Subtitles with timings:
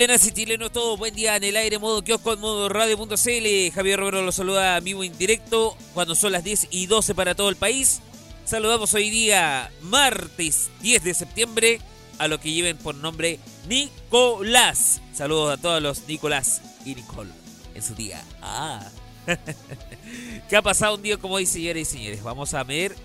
[0.00, 0.98] Chilenas y chilenos todos.
[0.98, 3.74] Buen día en el aire, modo kiosco, modo radio.cl.
[3.74, 7.34] Javier Romero los saluda a vivo en directo cuando son las 10 y 12 para
[7.34, 8.00] todo el país.
[8.46, 11.80] Saludamos hoy día, martes 10 de septiembre,
[12.16, 15.02] a los que lleven por nombre Nicolás.
[15.12, 17.32] Saludos a todos los Nicolás y Nicole
[17.74, 18.24] en su día.
[18.40, 18.88] Ah.
[20.48, 22.22] ¿Qué ha pasado un día como hoy, señores y señores?
[22.22, 22.96] Vamos a ver.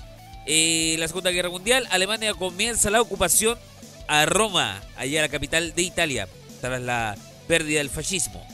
[0.47, 3.59] Eh, la Segunda Guerra Mundial, Alemania comienza la ocupación
[4.07, 6.29] a Roma, allá la capital de Italia,
[6.61, 7.17] tras la
[7.49, 8.47] pérdida del fascismo.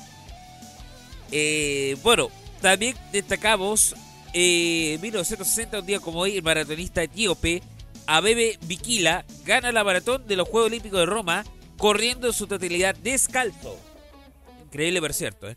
[1.30, 2.30] Eh, bueno,
[2.60, 3.94] también destacamos
[4.32, 7.62] eh, en 1960, un día como hoy, el maratonista etíope
[8.06, 11.44] Abebe Bikila gana la maratón de los Juegos Olímpicos de Roma
[11.78, 13.78] corriendo en su totalidad descalzo.
[14.64, 15.48] Increíble, por cierto.
[15.48, 15.56] ¿eh?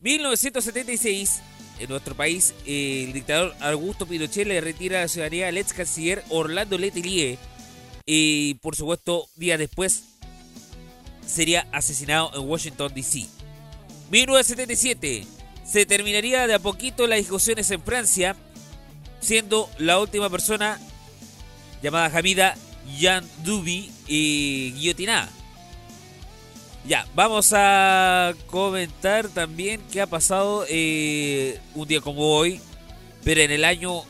[0.00, 1.40] 1976,
[1.78, 6.22] en nuestro país, eh, el dictador Augusto Pinochet le retira la ciudadanía al ex canciller
[6.30, 7.38] Orlando Letelier.
[8.04, 10.04] Y por supuesto, días después
[11.26, 13.26] sería asesinado en Washington, D.C.
[14.10, 15.26] 1977
[15.66, 18.36] se terminaría de a poquito las discusiones en Francia,
[19.20, 20.78] siendo la última persona
[21.82, 22.56] llamada Hamida
[22.98, 25.28] Jean Duby y guillotinada.
[26.86, 32.60] Ya, vamos a comentar también qué ha pasado eh, un día como hoy,
[33.24, 34.04] pero en el año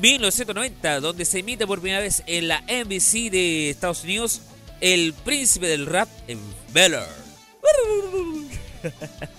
[0.00, 4.42] 1990, donde se emite por primera vez en la NBC de Estados Unidos
[4.80, 6.38] El Príncipe del Rap en
[6.72, 6.94] Bel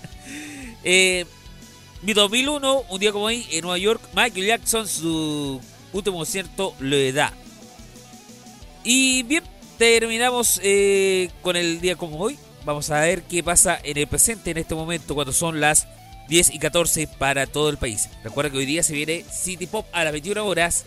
[0.84, 1.26] eh,
[2.02, 5.62] 2001, un día como hoy, en Nueva York, Michael Jackson, su
[5.94, 7.34] último concierto lo da.
[8.84, 9.44] Y bien,
[9.78, 12.38] terminamos eh, con el día como hoy.
[12.66, 15.88] Vamos a ver qué pasa en el presente en este momento cuando son las
[16.28, 18.10] 10 y 14 para todo el país.
[18.24, 20.86] Recuerda que hoy día se viene City Pop a las 21 horas.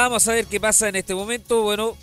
[0.00, 1.62] Vamos a ver qué pasa en este momento.
[1.62, 1.96] Bueno,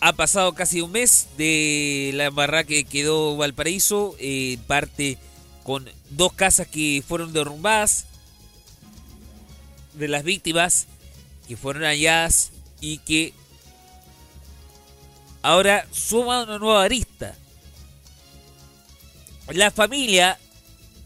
[0.00, 5.18] ha pasado casi un mes de la embarrada que quedó Valparaíso, eh, parte
[5.64, 8.06] con dos casas que fueron derrumbadas,
[9.94, 10.86] de las víctimas
[11.46, 13.34] que fueron halladas y que
[15.42, 17.36] ahora suma una nueva arista.
[19.48, 20.38] La familia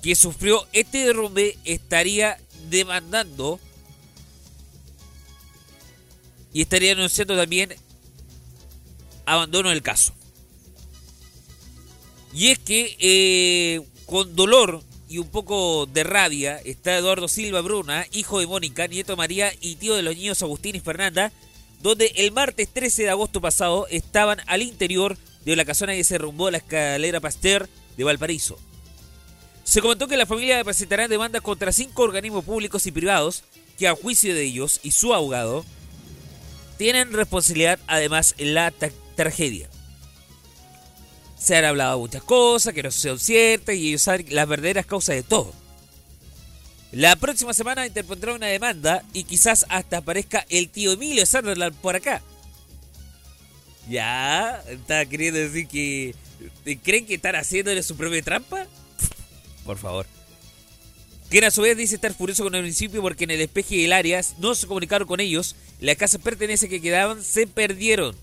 [0.02, 3.58] que sufrió este derrumbe estaría demandando
[6.56, 7.74] y estaría anunciando también
[9.26, 10.14] abandono del caso.
[12.32, 18.06] Y es que eh, con dolor y un poco de rabia está Eduardo Silva Bruna,
[18.10, 21.30] hijo de Mónica, nieto María y tío de los niños Agustín y Fernanda,
[21.82, 26.14] donde el martes 13 de agosto pasado estaban al interior de la casona que se
[26.14, 28.58] derrumbó la escalera Pasteur de Valparaíso.
[29.62, 33.44] Se comentó que la familia presentará demandas contra cinco organismos públicos y privados
[33.78, 35.66] que a juicio de ellos y su abogado
[36.76, 38.72] tienen responsabilidad además en la
[39.14, 39.68] tragedia.
[41.38, 45.16] Se han hablado muchas cosas que no son ciertas y ellos saben las verdaderas causas
[45.16, 45.52] de todo.
[46.92, 51.96] La próxima semana interpondrá una demanda y quizás hasta aparezca el tío Emilio Sunderland por
[51.96, 52.22] acá.
[53.88, 56.14] Ya, está queriendo decir que...
[56.82, 58.66] ¿Creen que están haciéndole su propia trampa?
[59.64, 60.06] Por favor.
[61.28, 63.92] Quien a su vez dice estar furioso con el municipio porque en el despeje del
[63.92, 65.56] Arias no se comunicaron con ellos.
[65.80, 68.14] Las casas pertenece que quedaban se perdieron.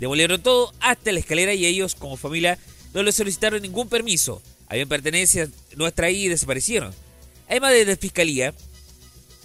[0.00, 2.58] Demolieron todo hasta la escalera y ellos, como familia,
[2.92, 4.42] no les solicitaron ningún permiso.
[4.66, 6.92] Habían pertenencias nuestras ahí y desaparecieron.
[7.48, 8.52] Además de la fiscalía,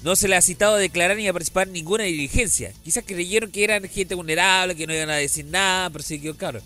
[0.03, 2.73] no se le ha citado a declarar ni a participar en ninguna diligencia.
[2.83, 6.61] Quizás creyeron que eran gente vulnerable, que no iban a decir nada, pero se claro.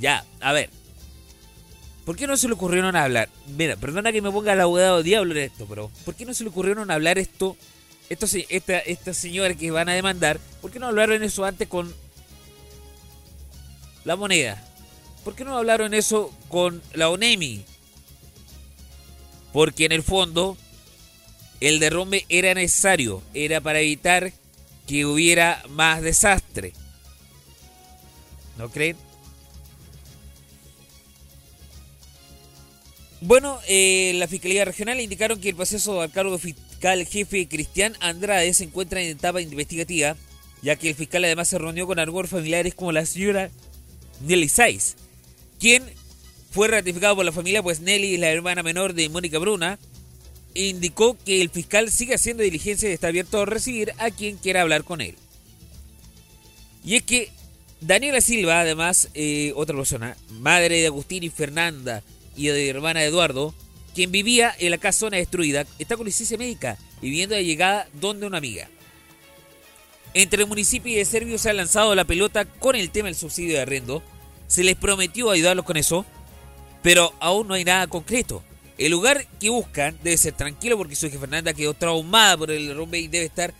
[0.00, 0.70] Ya, a ver.
[2.10, 3.28] ¿Por qué no se le ocurrieron hablar?
[3.56, 6.42] Mira, perdona que me ponga el abogado diablo en esto, pero ¿por qué no se
[6.42, 7.56] le ocurrieron hablar esto?
[8.08, 11.94] esto esta, esta señora que van a demandar, ¿por qué no hablaron eso antes con
[14.04, 14.60] la moneda?
[15.22, 17.64] ¿Por qué no hablaron eso con la ONEMI?
[19.52, 20.56] Porque en el fondo
[21.60, 24.32] el derrumbe era necesario, era para evitar
[24.88, 26.72] que hubiera más desastre.
[28.58, 28.96] ¿No creen?
[33.22, 38.54] Bueno, eh, la Fiscalía Regional indicaron que el proceso al cargo fiscal jefe Cristian Andrade
[38.54, 40.16] se encuentra en etapa investigativa,
[40.62, 43.50] ya que el fiscal además se reunió con algunos familiares como la señora
[44.22, 44.96] Nelly Saiz,
[45.58, 45.84] quien
[46.50, 49.78] fue ratificado por la familia, pues Nelly es la hermana menor de Mónica Bruna,
[50.54, 54.62] indicó que el fiscal sigue haciendo diligencia y está abierto a recibir a quien quiera
[54.62, 55.14] hablar con él.
[56.82, 57.30] Y es que
[57.82, 62.02] Daniela Silva, además, eh, otra persona, madre de Agustín y Fernanda
[62.40, 63.54] y de hermana Eduardo,
[63.94, 68.26] quien vivía en la casa zona destruida, está con licencia médica, viviendo de llegada donde
[68.26, 68.68] una amiga.
[70.14, 73.14] Entre el municipio y el Servio se ha lanzado la pelota con el tema del
[73.14, 74.02] subsidio de arrendo.
[74.48, 76.04] Se les prometió ayudarlos con eso,
[76.82, 78.42] pero aún no hay nada concreto.
[78.78, 82.68] El lugar que buscan debe ser tranquilo porque su hija Fernanda quedó traumada por el
[82.68, 83.52] derrumbe y debe estar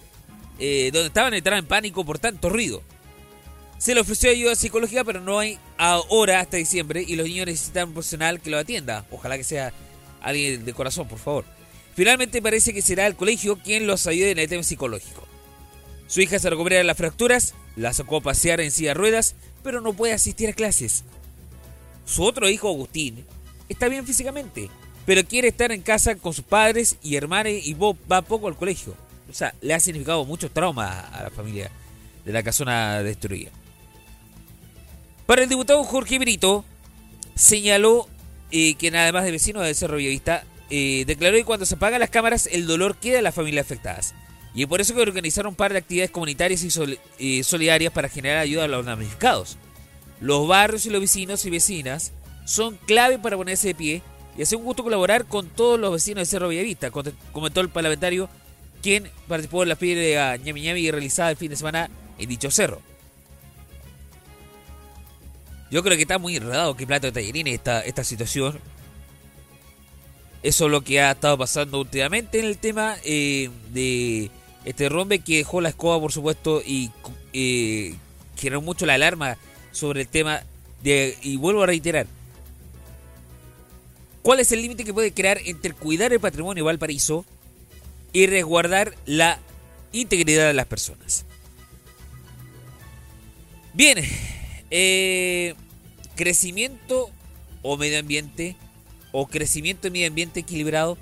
[0.58, 2.82] eh, donde estaban entrada en pánico por tanto ruido.
[3.80, 7.88] Se le ofreció ayuda psicológica, pero no hay ahora hasta diciembre y los niños necesitan
[7.88, 9.06] un profesional que lo atienda.
[9.10, 9.72] Ojalá que sea
[10.20, 11.46] alguien de corazón, por favor.
[11.94, 15.26] Finalmente parece que será el colegio quien los ayude en el tema psicológico.
[16.08, 19.34] Su hija se recupera de las fracturas, la sacó a pasear en silla de ruedas,
[19.62, 21.04] pero no puede asistir a clases.
[22.04, 23.25] Su otro hijo, Agustín,
[23.70, 24.68] está bien físicamente,
[25.06, 28.94] pero quiere estar en casa con sus padres y hermanos y va poco al colegio.
[29.30, 31.70] O sea, le ha significado mucho trauma a la familia
[32.26, 33.52] de la casona destruida.
[35.30, 36.64] Para el diputado Jorge Brito,
[37.37, 38.08] señaló
[38.50, 42.10] eh, que además de vecino de Cerro Villavista, eh, declaró que cuando se apagan las
[42.10, 44.12] cámaras el dolor queda en las familias afectadas.
[44.56, 48.08] Y es por eso que organizaron un par de actividades comunitarias y eh, solidarias para
[48.08, 49.56] generar ayuda a los damnificados.
[50.20, 52.10] Los barrios y los vecinos y vecinas
[52.44, 54.02] son clave para ponerse de pie
[54.37, 58.28] y hace un gusto colaborar con todos los vecinos de Cerro Villavista, comentó el parlamentario
[58.82, 62.89] quien participó en la feria Ñami Ñami realizada el fin de semana en dicho cerro.
[65.70, 68.58] Yo creo que está muy enredado que Plato de Tallerines esta, esta situación.
[70.42, 74.30] Eso es lo que ha estado pasando últimamente en el tema eh, de
[74.64, 76.90] este rombe que dejó la escoba, por supuesto, y
[77.32, 77.94] eh,
[78.36, 79.36] generó mucho la alarma
[79.70, 80.42] sobre el tema
[80.82, 82.06] de, y vuelvo a reiterar,
[84.22, 87.24] ¿Cuál es el límite que puede crear entre cuidar el patrimonio Valparaíso
[88.12, 89.38] y resguardar la
[89.92, 91.24] integridad de las personas?
[93.72, 94.04] Bien,
[94.70, 95.54] eh,
[96.16, 97.10] crecimiento
[97.62, 98.56] o medio ambiente
[99.12, 100.96] o crecimiento y medio ambiente equilibrado.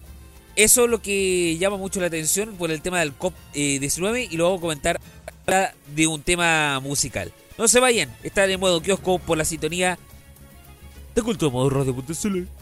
[0.57, 4.37] Eso es lo que llama mucho la atención por el tema del COP19 eh, y
[4.37, 5.01] a comentar
[5.95, 7.33] de un tema musical.
[7.57, 9.99] No se vayan, está de modo kiosco por la sintonía
[11.15, 12.58] de Cultura Modo Radio.cl.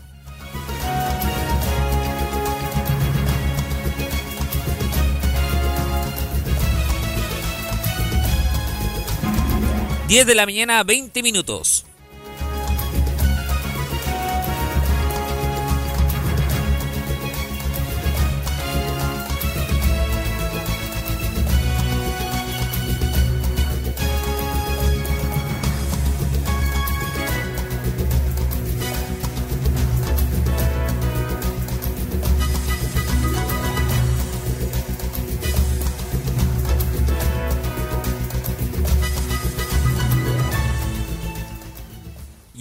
[10.09, 11.85] 10 de la mañana, 20 minutos.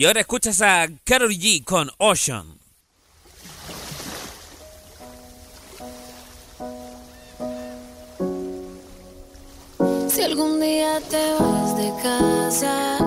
[0.05, 2.59] Ahora escuchas a Carol G con Ocean.
[10.07, 12.97] Si algún día te vas de casa,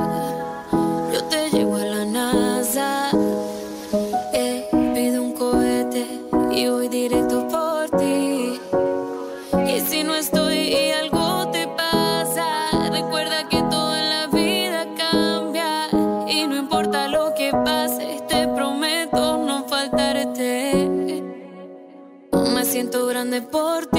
[1.12, 3.10] yo te llevo a la NASA.
[4.32, 6.04] Eh, pido un cohete
[6.50, 7.27] y voy directo
[23.40, 23.97] siento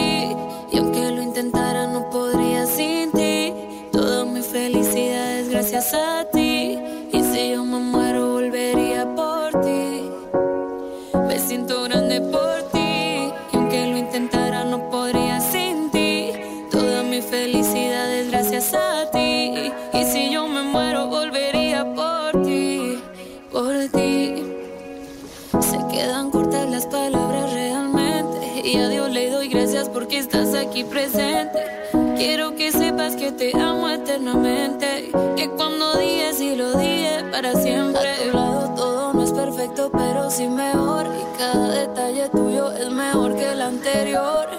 [32.19, 35.09] Quiero que sepas que te amo eternamente.
[35.37, 38.11] Que cuando digas y lo dije para siempre.
[38.11, 41.05] A tu lado todo no es perfecto, pero sí mejor.
[41.05, 44.49] Y cada detalle tuyo es mejor que el anterior.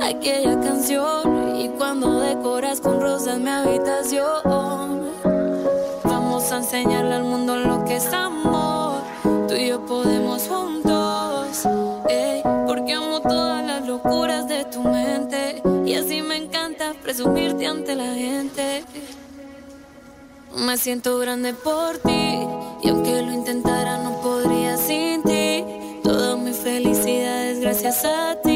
[0.00, 1.56] Aquella canción.
[1.60, 5.10] Y cuando decoras con rosas mi habitación.
[6.04, 8.04] Vamos a enseñarle al mundo lo que es
[17.26, 18.82] ante la gente.
[20.56, 22.46] Me siento grande por ti.
[22.82, 25.64] Y aunque lo intentara, no podría sin ti.
[26.02, 28.49] Toda mi felicidad es gracias a ti.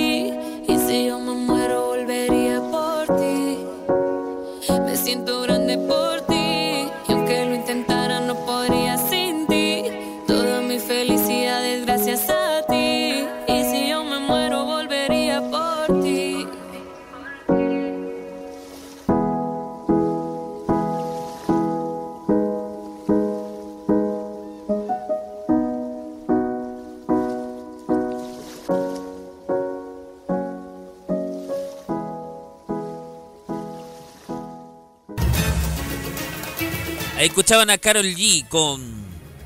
[37.44, 38.80] Escuchaban a Carol G con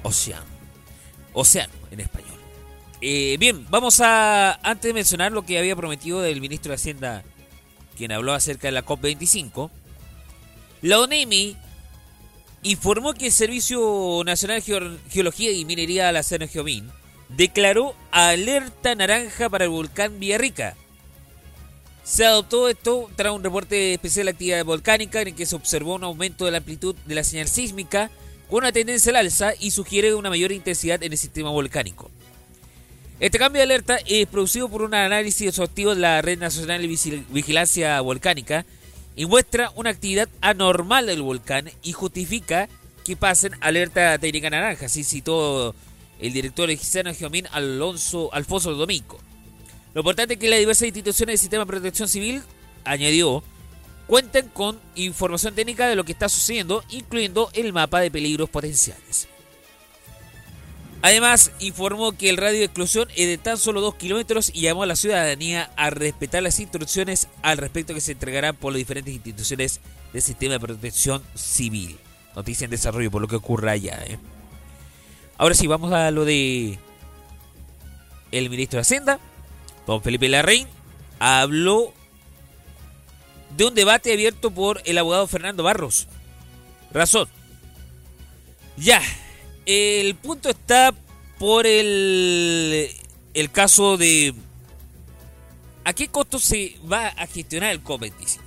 [0.04, 0.46] Océano.
[1.32, 2.38] Océano en español.
[3.00, 7.24] Eh, bien, vamos a, antes de mencionar lo que había prometido del ministro de Hacienda,
[7.96, 9.68] quien habló acerca de la COP25,
[10.82, 11.56] la ONEMI
[12.62, 16.92] informó que el Servicio Nacional de Geología y Minería de la Geomín
[17.30, 20.76] declaró alerta naranja para el volcán Villarrica
[22.08, 25.94] se adoptó esto tras un reporte especial de actividad volcánica en el que se observó
[25.94, 28.10] un aumento de la amplitud de la señal sísmica
[28.48, 32.10] con una tendencia al alza y sugiere una mayor intensidad en el sistema volcánico.
[33.20, 37.24] Este cambio de alerta es producido por un análisis exhaustivo de la Red Nacional de
[37.28, 38.64] Vigilancia Volcánica
[39.14, 42.70] y muestra una actividad anormal del volcán y justifica
[43.04, 45.74] que pasen alerta técnica naranja, así citó
[46.20, 49.27] el director de Geomín Alonso Alfonso Domingo.
[49.98, 52.40] Lo importante es que las diversas instituciones del sistema de protección civil,
[52.84, 53.42] añadió,
[54.06, 59.26] cuenten con información técnica de lo que está sucediendo, incluyendo el mapa de peligros potenciales.
[61.02, 64.84] Además, informó que el radio de exclusión es de tan solo 2 kilómetros y llamó
[64.84, 69.12] a la ciudadanía a respetar las instrucciones al respecto que se entregarán por las diferentes
[69.12, 69.80] instituciones
[70.12, 71.98] del sistema de protección civil.
[72.36, 73.98] Noticia en desarrollo por lo que ocurra allá.
[74.06, 74.20] ¿eh?
[75.38, 76.78] Ahora sí, vamos a lo de
[78.30, 79.18] el ministro de Hacienda,
[79.88, 80.68] Don Felipe Larraín
[81.18, 81.94] habló
[83.56, 86.06] de un debate abierto por el abogado Fernando Barros.
[86.92, 87.26] Razón.
[88.76, 89.00] Ya,
[89.64, 90.94] el punto está
[91.38, 92.90] por el,
[93.32, 94.34] el caso de
[95.84, 98.40] a qué costo se va a gestionar el COP25.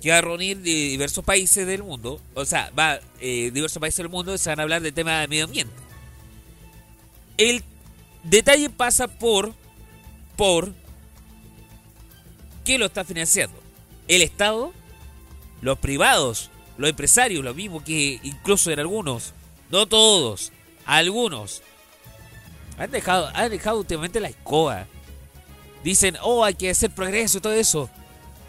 [0.00, 3.98] Que va a reunir de diversos países del mundo, o sea, va eh, diversos países
[3.98, 5.74] del mundo se van a hablar del tema de medio ambiente.
[7.36, 7.62] El
[8.22, 9.52] detalle pasa por
[10.36, 10.72] por
[12.64, 13.58] ¿qué lo está financiando?
[14.08, 14.72] ¿El Estado?
[15.60, 16.50] ¿Los privados?
[16.76, 17.44] ¿Los empresarios?
[17.44, 19.32] Lo mismo que incluso en algunos,
[19.70, 20.52] no todos,
[20.84, 21.62] algunos.
[22.78, 24.86] Han dejado, han dejado últimamente la escoba.
[25.82, 27.90] Dicen, oh, hay que hacer progreso y todo eso.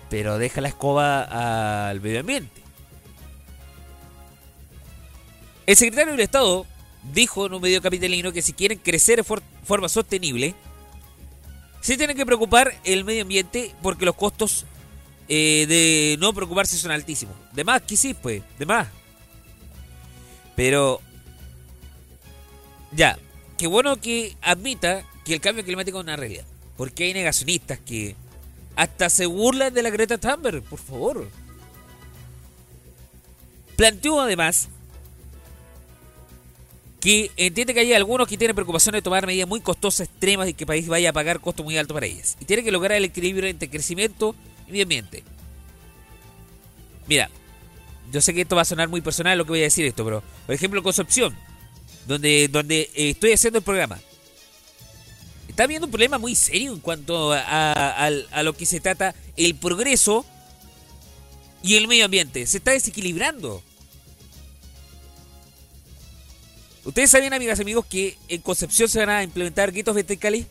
[0.09, 2.61] Pero deja la escoba al medio ambiente.
[5.65, 6.65] El secretario del Estado
[7.13, 10.55] dijo en un medio capitalino que si quieren crecer de forma sostenible,
[11.85, 14.65] se tiene que preocupar el medio ambiente porque los costos
[15.27, 17.35] eh, de no preocuparse son altísimos.
[17.53, 18.87] De más que sí, pues, de más.
[20.55, 20.99] Pero,
[22.91, 23.19] ya,
[23.59, 26.45] qué bueno que admita que el cambio climático es una realidad.
[26.75, 28.15] Porque hay negacionistas que
[28.75, 31.29] hasta se burlan de la Greta Thunberg, por favor.
[33.75, 34.69] Planteó además
[37.05, 40.55] que entiende que hay algunos que tienen preocupación de tomar medidas muy costosas, extremas y
[40.55, 42.35] que el país vaya a pagar costos muy altos para ellas.
[42.39, 44.33] Y tiene que lograr el equilibrio entre crecimiento
[44.67, 45.23] y medio ambiente.
[47.05, 47.29] Mira,
[48.11, 50.03] yo sé que esto va a sonar muy personal lo que voy a decir esto,
[50.03, 51.37] pero por ejemplo Concepción,
[52.07, 53.99] donde, donde eh, estoy haciendo el programa,
[55.47, 59.53] está viendo un problema muy serio en cuanto a, a lo que se trata el
[59.53, 60.25] progreso
[61.61, 62.47] y el medio ambiente.
[62.47, 63.61] Se está desequilibrando.
[66.85, 70.45] ¿Ustedes sabían, amigas y amigos, que en Concepción se van a implementar guetos verticales?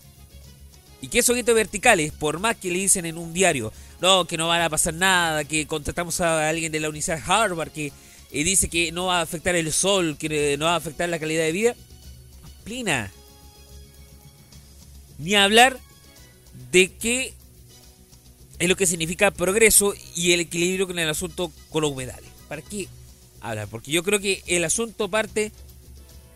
[1.00, 4.36] Y que esos guetos verticales, por más que le dicen en un diario, no, que
[4.36, 7.92] no van a pasar nada, que contratamos a alguien de la Universidad Harvard que
[8.32, 11.20] eh, dice que no va a afectar el sol, que no va a afectar la
[11.20, 11.76] calidad de vida,
[12.64, 13.12] plina.
[15.18, 15.78] Ni hablar
[16.72, 17.32] de que
[18.58, 22.28] es lo que significa progreso y el equilibrio con el asunto con los humedales.
[22.48, 22.88] ¿Para qué
[23.40, 23.68] hablar?
[23.68, 25.52] Porque yo creo que el asunto parte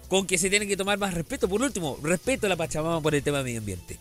[0.08, 1.48] con que se tiene que tomar más respeto.
[1.48, 3.98] Por último, respeto a la Pachamama por el tema medio ambiente.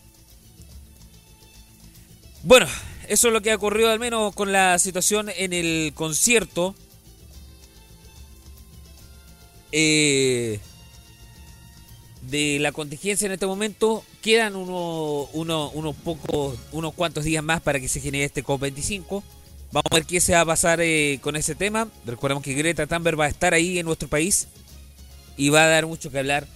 [2.42, 2.66] Bueno,
[3.08, 6.74] eso es lo que ha ocurrido al menos con la situación en el concierto.
[9.70, 10.60] Eh,
[12.22, 14.04] de la contingencia en este momento.
[14.22, 19.22] Quedan uno, unos pocos, unos cuantos días más para que se genere este COP25.
[19.70, 21.88] Vamos a ver qué se va a pasar eh, con ese tema.
[22.06, 24.48] Recordemos que Greta Thunberg va a estar ahí en nuestro país
[25.38, 26.46] y va a dar mucho que hablar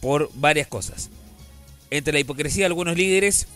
[0.00, 1.10] por varias cosas.
[1.90, 3.46] Entre la hipocresía de algunos líderes,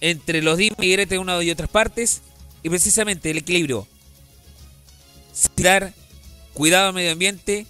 [0.00, 2.20] entre los dimes de una y otras partes,
[2.62, 3.88] y precisamente el equilibrio.
[6.52, 7.66] Cuidado al medio ambiente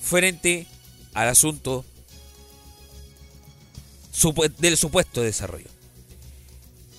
[0.00, 0.66] frente
[1.12, 1.84] al asunto
[4.58, 5.68] del supuesto desarrollo.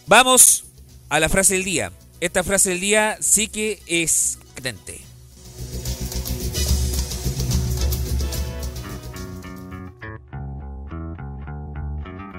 [0.07, 0.65] Vamos
[1.09, 1.91] a la frase del día.
[2.19, 5.05] Esta frase del día sí que es credente.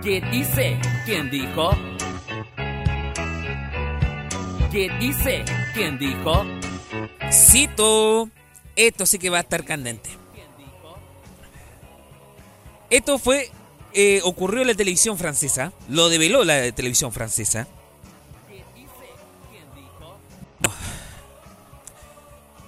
[0.07, 0.79] ¿Qué dice?
[1.05, 1.71] ¿Quién dijo?
[4.71, 5.45] ¿Qué dice?
[5.75, 6.45] ¿Quién dijo?
[7.33, 8.31] Cito.
[8.77, 10.09] Esto sí que va a estar candente.
[12.88, 13.51] Esto fue.
[13.95, 15.73] Eh, ocurrió en la televisión francesa.
[15.88, 17.66] Lo develó la televisión francesa.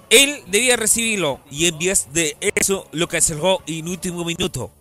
[0.09, 4.71] Él debía recibirlo y en vez de eso lo canceló en último minuto.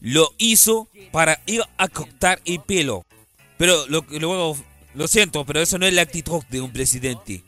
[0.00, 3.04] Lo hizo para ir a cortar el pelo.
[3.56, 4.56] Pero lo, luego,
[4.94, 7.42] lo siento, pero eso no es la actitud de un presidente.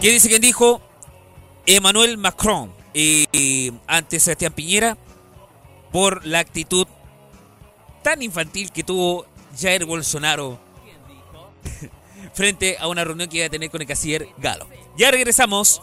[0.00, 0.80] ¿Qué dice quien dijo?
[1.66, 4.96] Emmanuel Macron eh, ante Sebastián Piñera
[5.92, 6.86] por la actitud
[8.02, 9.26] tan infantil que tuvo
[9.58, 10.58] Jair Bolsonaro
[12.32, 14.66] frente a una reunión que iba a tener con el canciller Galo.
[14.96, 15.82] Ya regresamos.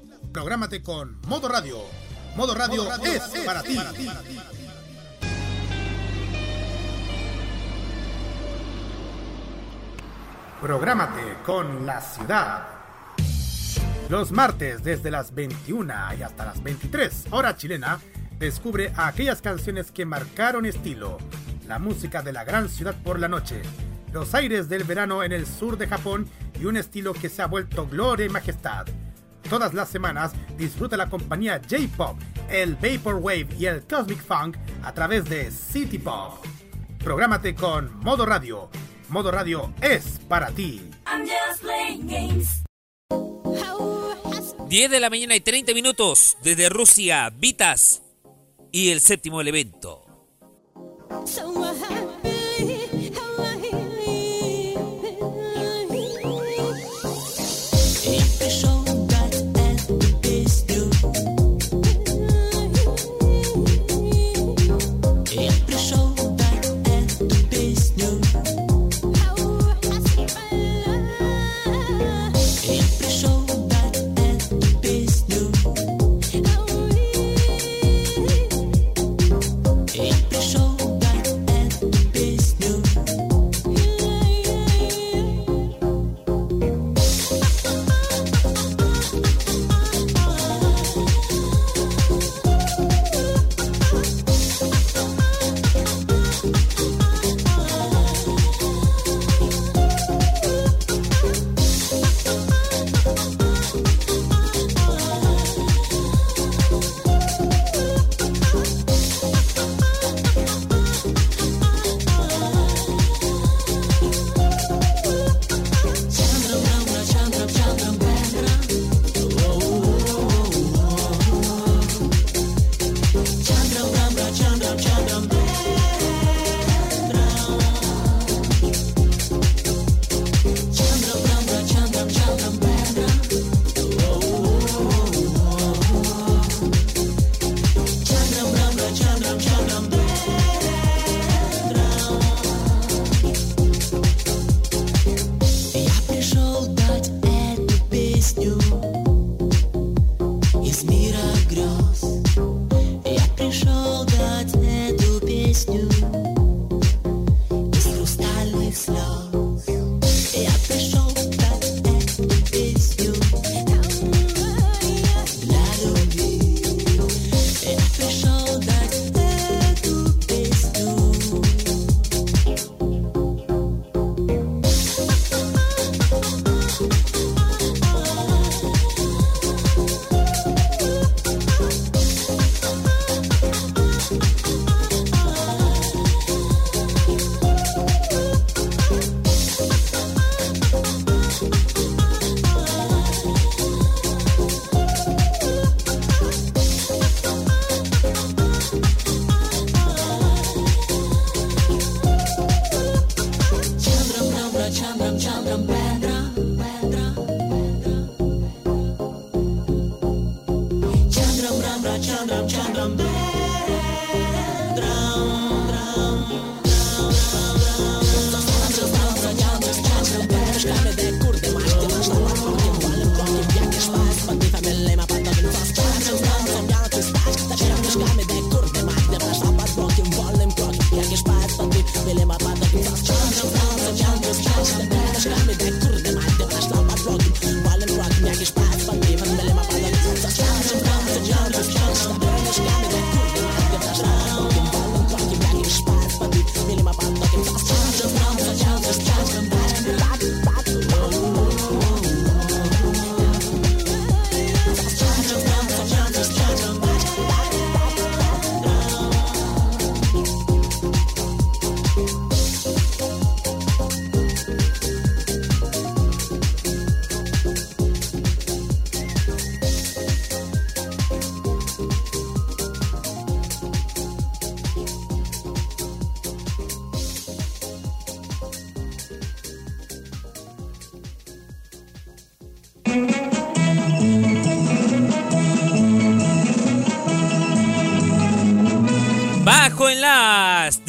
[0.31, 1.77] Prográmate con Modo Radio.
[2.37, 3.77] Modo Radio, es, para ti.
[10.61, 12.67] Prográmate con la ciudad.
[14.07, 17.99] Los martes desde las 21 y hasta las 23 hora chilena,
[18.39, 21.17] descubre aquellas canciones que marcaron estilo,
[21.67, 23.61] la música de la gran ciudad por la noche,
[24.13, 27.47] los aires del verano en el sur de Japón y un estilo que se ha
[27.47, 28.87] vuelto gloria y majestad.
[29.51, 32.17] Todas las semanas disfruta la compañía J-Pop,
[32.49, 36.43] el Vaporwave y el Cosmic Funk a través de City Pop.
[37.03, 38.69] Prográmate con Modo Radio
[39.11, 40.89] Modo Radio es para ti.
[44.69, 48.03] 10 de la mañana y 30 minutos desde Rusia, Vitas
[48.71, 50.05] y el séptimo elemento.
[51.09, 52.20] Bajo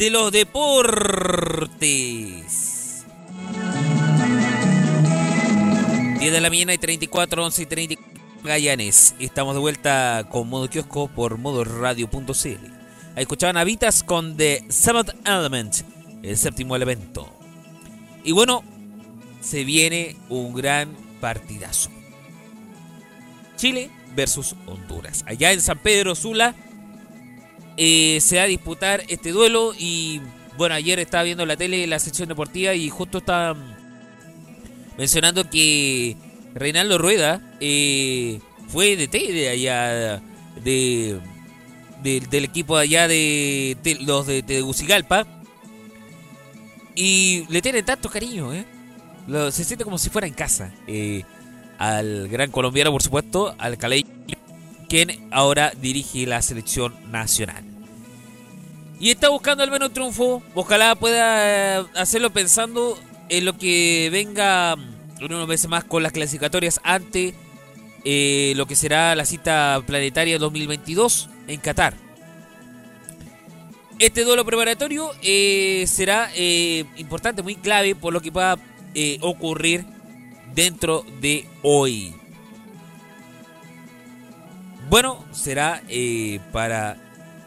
[0.03, 1.79] de los deportes.
[6.19, 7.95] 10 de la mañana y 34, 11 y 30
[8.43, 9.15] Gallanes.
[9.19, 12.25] Estamos de vuelta con Modo Kiosco por modoradio.cl.
[13.15, 15.75] Ahí escuchaban Habitas con The Seventh Element,
[16.21, 17.29] el séptimo elemento.
[18.25, 18.61] Y bueno,
[19.39, 21.89] se viene un gran partidazo.
[23.55, 25.23] Chile versus Honduras.
[25.27, 26.55] Allá en San Pedro Sula
[27.77, 30.21] eh, se va a disputar este duelo y
[30.57, 33.55] bueno, ayer estaba viendo la tele la sección deportiva y justo estaba
[34.97, 36.15] mencionando que
[36.53, 40.21] Reinaldo Rueda eh, fue de allá
[40.63, 41.19] de,
[42.03, 45.25] de- del equipo allá de, de los de Tegucigalpa
[46.95, 48.65] y le tiene tanto cariño, ¿eh?
[49.27, 50.71] Lo- se siente como si fuera en casa.
[50.87, 51.23] eh,
[51.79, 54.05] al gran colombiano, por supuesto, al Caley,
[54.93, 57.63] quien ahora dirige la selección nacional.
[58.99, 60.43] Y está buscando al menos un triunfo.
[60.53, 62.95] Ojalá pueda eh, hacerlo pensando
[63.27, 67.33] en lo que venga mm, unos meses más con las clasificatorias ante
[68.05, 71.95] eh, lo que será la cita planetaria 2022 en Qatar.
[73.97, 76.29] Este duelo preparatorio eh, será
[76.97, 78.59] importante, muy clave por lo que pueda
[79.21, 79.85] ocurrir
[80.53, 82.13] dentro de hoy.
[84.89, 86.97] Bueno, será eh, para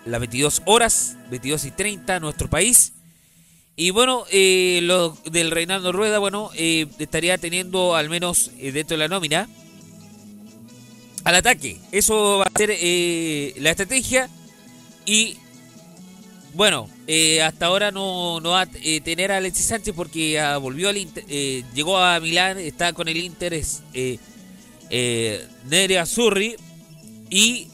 [0.04, 2.92] las 22 horas, 22 y 30, nuestro país.
[3.76, 8.96] Y bueno, eh, lo del Reinaldo Rueda, bueno, eh, estaría teniendo al menos eh, dentro
[8.96, 9.48] de la nómina
[11.24, 11.78] al ataque.
[11.92, 14.30] Eso va a ser eh, la estrategia.
[15.04, 15.36] Y
[16.54, 20.88] bueno, eh, hasta ahora no, no va a tener a Alexis Sánchez porque ah, volvió
[20.88, 21.24] al Inter,
[21.74, 23.82] llegó a Milán, está con el Inter, es
[25.68, 26.56] Nerea Zurri
[27.30, 27.68] y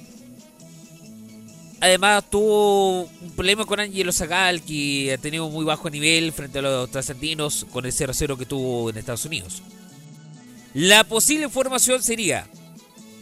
[1.80, 6.62] además tuvo un problema con Angelo Zagal que ha tenido muy bajo nivel frente a
[6.62, 9.62] los trascendinos con el 0-0 que tuvo en Estados Unidos.
[10.74, 12.46] La posible formación sería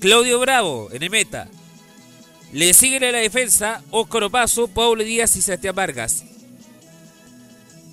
[0.01, 1.49] Claudio Bravo en el meta,
[2.53, 6.25] le siguen en la defensa Óscar Opaso, Pablo Díaz y Sebastián Vargas.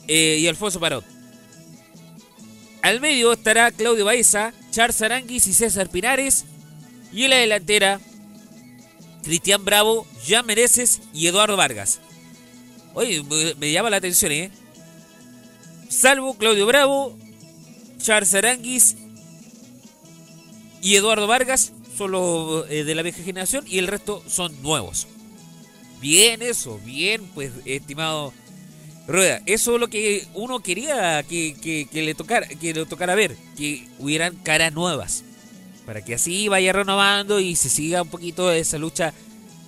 [0.08, 1.06] Eh, y Alfonso Parot.
[2.82, 6.46] Al medio estará Claudio Baeza, Charles Aranguis y César Pinares.
[7.14, 8.00] Y en la delantera,
[9.24, 12.00] Cristian Bravo, Jan Mereces y Eduardo Vargas.
[12.94, 14.52] Oye, me, me llama la atención, ¿eh?
[15.90, 17.18] Salvo Claudio Bravo,
[18.02, 18.96] Charles Aranguis
[20.82, 25.08] y Eduardo Vargas son los eh, de la vieja generación y el resto son nuevos.
[26.02, 28.34] Bien eso, bien pues estimado
[29.08, 29.42] Rueda.
[29.46, 33.36] Eso es lo que uno quería que, que- que le tocara, que le tocara ver,
[33.56, 35.24] que hubieran caras nuevas.
[35.88, 39.12] Para que así vaya renovando y se siga un poquito esa lucha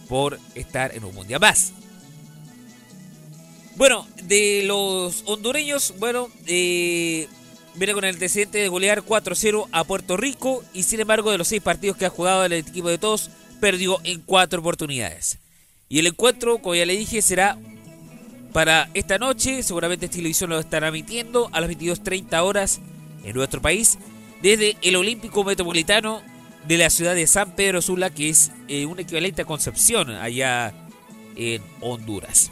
[0.08, 1.74] por estar en un mundial más.
[3.76, 7.28] Bueno, de los hondureños, bueno, eh,
[7.76, 11.48] viene con el antecedente de golear 4-0 a Puerto Rico y sin embargo de los
[11.48, 15.40] seis partidos que ha jugado el equipo de todos, perdió en cuatro oportunidades.
[15.88, 17.58] Y el encuentro, como ya le dije, será
[18.52, 22.82] para esta noche, seguramente Televisión lo estará emitiendo a las 22.30 horas
[23.24, 23.98] en nuestro país,
[24.42, 26.22] desde el Olímpico Metropolitano
[26.68, 30.74] de la ciudad de San Pedro Sula, que es eh, un equivalente a Concepción allá
[31.36, 32.52] en Honduras.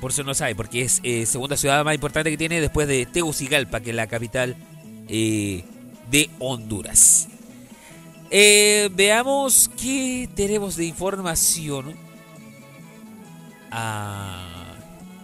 [0.00, 3.04] Por eso no sabe, porque es eh, segunda ciudad más importante que tiene después de
[3.04, 4.56] Tegucigalpa, que es la capital
[5.08, 5.62] eh,
[6.10, 7.28] de Honduras.
[8.30, 11.94] Eh, veamos qué tenemos de información.
[13.70, 14.74] Ah,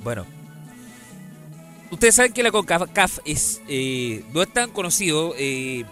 [0.03, 0.27] bueno,
[1.97, 5.35] ustedes saben que la CONCACAF es, eh, no es tan conocido.
[5.39, 5.85] eh,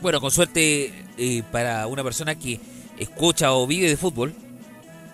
[0.00, 2.60] bueno, con suerte eh, para una persona que
[2.98, 4.34] escucha o vive de fútbol,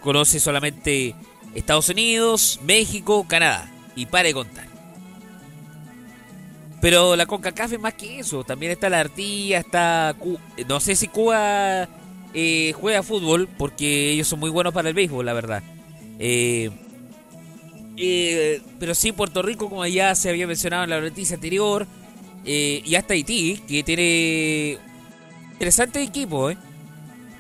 [0.03, 1.15] conoce solamente
[1.55, 3.71] Estados Unidos, México, Canadá.
[3.97, 4.67] y pare de contar.
[6.81, 8.43] Pero la CONCACAF es más que eso.
[8.43, 10.17] También está la Artilla, está...
[10.69, 11.89] No sé si Cuba
[12.35, 15.63] eh, juega fútbol, porque ellos son muy buenos para el béisbol, la verdad.
[17.97, 21.87] Eh, pero sí, Puerto Rico, como ya se había mencionado en la noticia anterior,
[22.45, 24.79] y hasta Haití, que tiene
[25.53, 26.53] interesante equipo,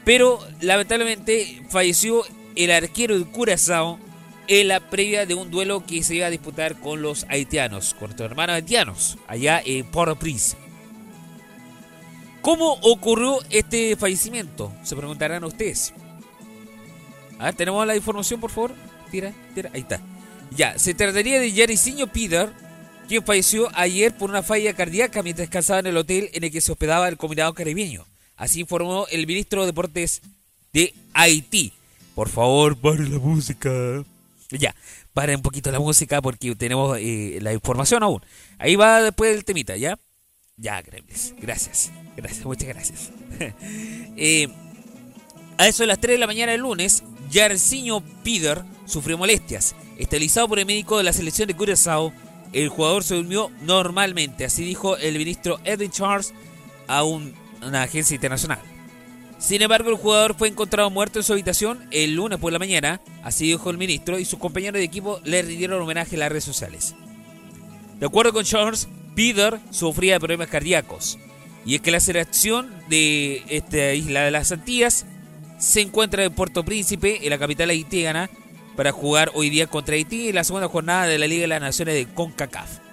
[0.04, 2.22] Pero lamentablemente falleció
[2.56, 3.98] el arquero de Curazao
[4.46, 8.08] en la previa de un duelo que se iba a disputar con los haitianos, con
[8.08, 10.56] nuestros hermanos haitianos, allá en Port-au-Prince.
[12.42, 14.70] ¿Cómo ocurrió este fallecimiento?
[14.82, 15.94] Se preguntarán ustedes.
[17.38, 18.74] A tenemos la información, por favor.
[19.10, 20.00] Tira, tira, ahí está.
[20.56, 22.52] Ya, se trataría de Yariciño Peter,
[23.08, 26.60] quien falleció ayer por una falla cardíaca mientras descansaba en el hotel en el que
[26.60, 28.06] se hospedaba el combinado caribeño.
[28.36, 30.22] Así informó el ministro de Deportes
[30.72, 31.72] de Haití.
[32.14, 33.70] Por favor, pare la música.
[34.50, 34.74] Ya,
[35.12, 38.22] pare un poquito la música porque tenemos eh, la información aún.
[38.58, 39.98] Ahí va después el temita, ¿ya?
[40.56, 40.80] Ya.
[40.82, 41.34] Gracias.
[42.16, 43.10] Gracias, muchas gracias.
[44.16, 44.48] Eh,
[45.58, 49.74] a eso de las 3 de la mañana del lunes, Yarciño Pider sufrió molestias.
[49.98, 52.12] Estabilizado por el médico de la selección de Curazao,
[52.52, 56.32] el jugador se durmió normalmente, así dijo el ministro Edwin Charles
[56.86, 58.60] a una agencia internacional.
[59.38, 63.00] Sin embargo, el jugador fue encontrado muerto en su habitación el lunes por la mañana,
[63.22, 66.44] así dijo el ministro, y sus compañeros de equipo le rindieron homenaje en las redes
[66.44, 66.94] sociales.
[67.98, 71.18] De acuerdo con Charles, Peter sufría de problemas cardíacos.
[71.66, 75.06] Y es que la selección de esta isla de las Antillas
[75.58, 78.30] se encuentra en Puerto Príncipe, en la capital haitiana,
[78.76, 81.60] para jugar hoy día contra Haití en la segunda jornada de la Liga de las
[81.60, 82.84] Naciones de CONCACAF.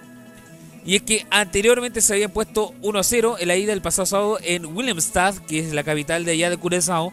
[0.84, 4.66] Y es que anteriormente se habían puesto 1-0 en la ida del pasado sábado en
[4.66, 7.12] Williamstad, que es la capital de allá de Curazao.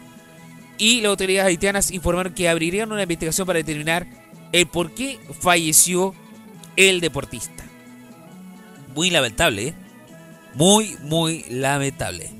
[0.76, 4.06] Y las autoridades haitianas informaron que abrirían una investigación para determinar
[4.52, 6.14] el por qué falleció
[6.76, 7.64] el deportista.
[8.94, 9.74] Muy lamentable, ¿eh?
[10.54, 12.39] Muy, muy lamentable.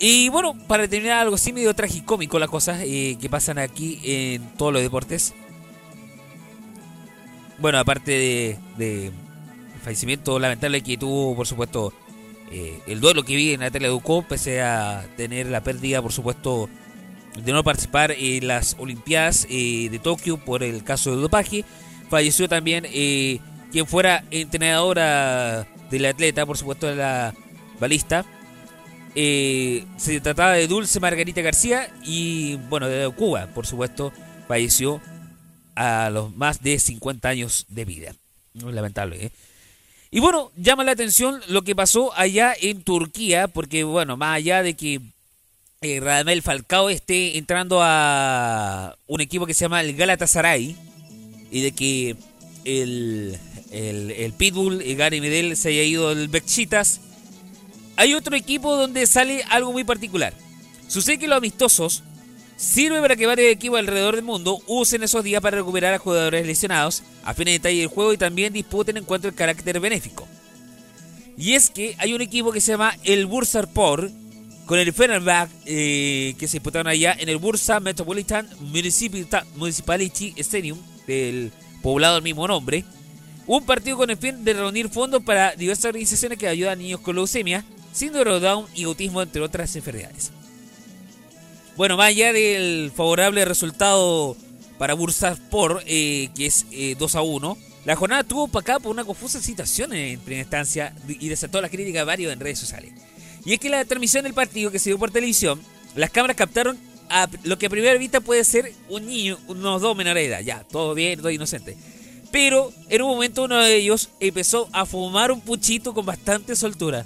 [0.00, 4.48] Y bueno, para terminar algo así medio tragicómico las cosas eh, que pasan aquí en
[4.56, 5.34] todos los deportes.
[7.58, 9.12] Bueno, aparte de
[9.80, 11.92] fallecimiento lamentable que tuvo, por supuesto,
[12.50, 16.68] eh, el duelo que vi en Natalia Ducó, pese a tener la pérdida, por supuesto,
[17.42, 21.64] de no participar en las Olimpiadas eh, de Tokio por el caso de dopaje.
[22.08, 23.38] Falleció también eh,
[23.70, 27.34] quien fuera entrenadora del atleta, por supuesto, de la
[27.78, 28.24] balista.
[29.14, 34.12] Se trataba de Dulce Margarita García y, bueno, de Cuba, por supuesto,
[34.46, 35.00] falleció
[35.74, 38.14] a los más de 50 años de vida.
[38.54, 39.30] Lamentable, ¿eh?
[40.12, 44.62] Y bueno, llama la atención lo que pasó allá en Turquía, porque bueno, más allá
[44.62, 45.00] de que
[45.82, 50.76] eh, Radamel Falcao esté entrando a un equipo que se llama el Galatasaray,
[51.52, 52.16] y de que
[52.64, 53.38] el,
[53.70, 57.00] el, Pitbull, y Gary Medel, se haya ido del Bexitas,
[58.00, 60.32] hay otro equipo donde sale algo muy particular.
[60.88, 62.02] Sucede que los amistosos
[62.56, 66.46] sirve para que varios equipos alrededor del mundo usen esos días para recuperar a jugadores
[66.46, 70.26] lesionados, a fin de detalle el juego y también disputen en cuanto al carácter benéfico.
[71.36, 74.10] Y es que hay un equipo que se llama el Bursaspor
[74.64, 78.48] con el Fenerbahce eh, que se disputaron allá en el Bursa Metropolitan
[79.56, 82.82] Municipality Stadium del poblado del mismo nombre.
[83.46, 87.00] Un partido con el fin de reunir fondos para diversas organizaciones que ayudan a niños
[87.00, 87.62] con leucemia,
[87.92, 90.32] síndrome de Down y autismo, entre otras enfermedades.
[91.76, 94.36] Bueno, más allá del favorable resultado
[94.78, 96.66] para Bursaspor, eh, que es
[96.98, 100.94] 2 eh, a 1, la jornada tuvo acá por una confusa situación en primera instancia
[101.08, 102.92] y desató la crítica de varios en redes sociales.
[103.44, 105.60] Y es que la transmisión del partido que se dio por televisión,
[105.94, 106.78] las cámaras captaron
[107.08, 110.40] a lo que a primera vista puede ser un niño, unos dos menores de edad,
[110.40, 111.76] ya, todo bien, todo inocente.
[112.30, 117.04] Pero en un momento uno de ellos empezó a fumar un puchito con bastante soltura.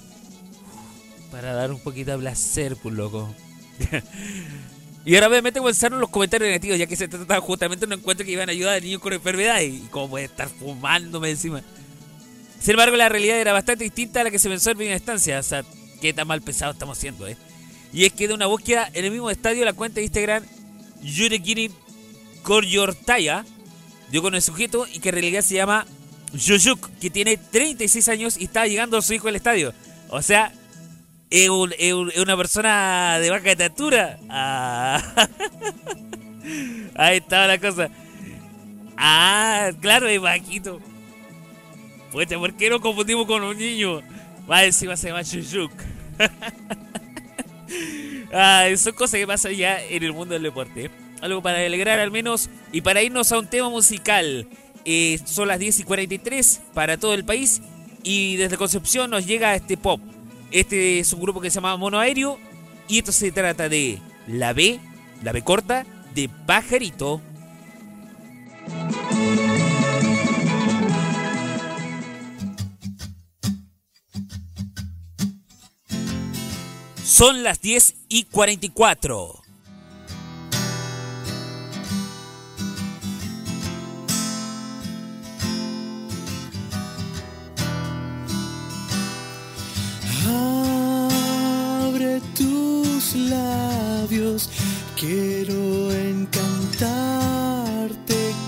[1.45, 3.34] Para dar un poquito de placer, pues, loco.
[5.05, 8.24] y ahora obviamente comenzaron los comentarios negativos, ya que se trataba justamente de un encuentro
[8.24, 9.74] que iban a ayudar a niños con enfermedades.
[9.74, 11.61] Y como puede estar fumándome encima.
[12.59, 15.38] Sin embargo, la realidad era bastante distinta a la que se pensó en primera instancia.
[15.38, 15.62] O sea,
[16.01, 17.36] qué tan mal pensado estamos haciendo, ¿eh?
[17.92, 20.45] Y es que de una búsqueda en el mismo estadio, la cuenta de Instagram
[21.03, 21.68] Yurekini
[22.42, 23.45] Koryortaya
[24.11, 25.84] dio con el sujeto y que en realidad se llama
[26.32, 29.74] Yuyuk, que tiene 36 años y está llegando a su hijo al estadio.
[30.09, 30.55] O sea,
[31.35, 34.18] es, una persona de baja estatura.
[34.28, 35.03] Ah.
[36.95, 37.91] Ahí estaba la cosa.
[38.97, 40.80] Ah, claro, es bajito.
[42.12, 44.01] Pues, ¿por qué no confundimos con un niño?
[44.47, 45.72] Más encima se llama Chuchuk.
[48.32, 50.91] ah, son cosas que pasan ya en el mundo del deporte.
[51.20, 54.47] Algo para alegrar al menos y para irnos a un tema musical.
[54.85, 57.61] eh, son las 10 y 43 para todo el país.
[58.05, 60.01] Y desde Concepción nos llega este pop.
[60.51, 62.38] Este es un grupo que se llama Mono Aéreo.
[62.88, 64.78] Y esto se trata de la B,
[65.22, 67.20] la B corta, de Pajarito.
[77.03, 79.43] Son las 10 y 44.
[93.14, 94.50] Labios,
[94.98, 96.74] quiero encantarte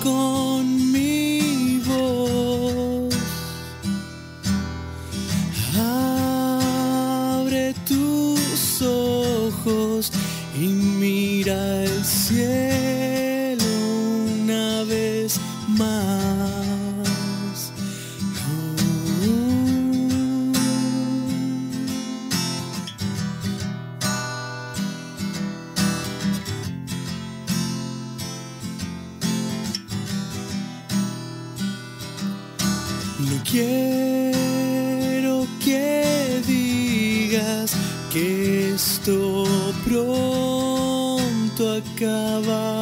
[0.03, 3.15] con mi voz.
[5.79, 10.11] Abre tus ojos
[10.59, 12.86] y mira el cielo
[33.19, 37.73] No quiero que digas
[38.13, 39.45] que esto
[39.85, 42.76] pronto acabará.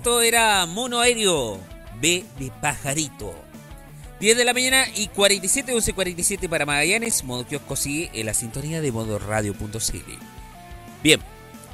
[0.00, 1.60] Esto era Mono Aéreo,
[2.00, 3.34] B de Pajarito.
[4.18, 7.22] 10 de la mañana y 47, 11, 47 para Magallanes.
[7.22, 10.12] Modo Kiosco sigue en la sintonía de modo radio.cl.
[11.02, 11.20] Bien,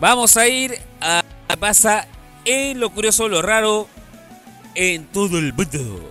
[0.00, 2.08] vamos a ir a a pasa
[2.44, 3.86] en lo curioso, lo raro
[4.74, 6.10] en todo el mundo.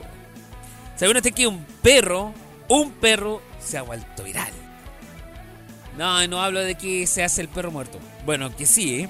[0.95, 2.33] ¿Saben usted que un perro,
[2.69, 4.53] un perro se ha vuelto viral?
[5.97, 7.99] No, no hablo de que se hace el perro muerto.
[8.25, 9.09] Bueno, que sí, ¿eh?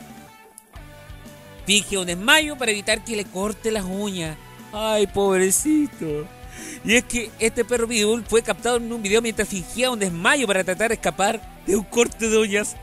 [1.66, 4.38] Finge un desmayo para evitar que le corte las uñas.
[4.72, 6.28] Ay, pobrecito.
[6.84, 10.45] Y es que este perro pitbull fue captado en un video mientras fingía un desmayo
[10.45, 12.76] para tratar de escapar de un corte de uñas.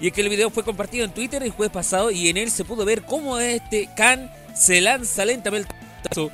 [0.00, 2.50] Y es que el video fue compartido en Twitter el jueves pasado y en él
[2.50, 6.30] se pudo ver cómo este can se lanza lentamente tazo.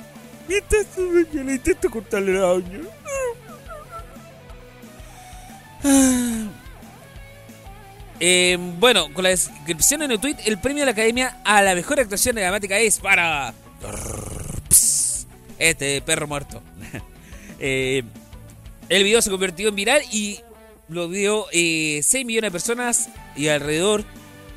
[0.47, 0.85] Mientras
[1.33, 2.79] le intenta cortarle la uña.
[8.19, 11.75] Eh, bueno, con la descripción en el tweet, el premio de la academia a la
[11.75, 13.53] mejor actuación dramática es para.
[15.59, 16.61] Este perro muerto.
[17.57, 18.03] Eh,
[18.89, 20.41] el video se convirtió en viral y
[20.89, 24.03] lo vio eh, 6 millones de personas y alrededor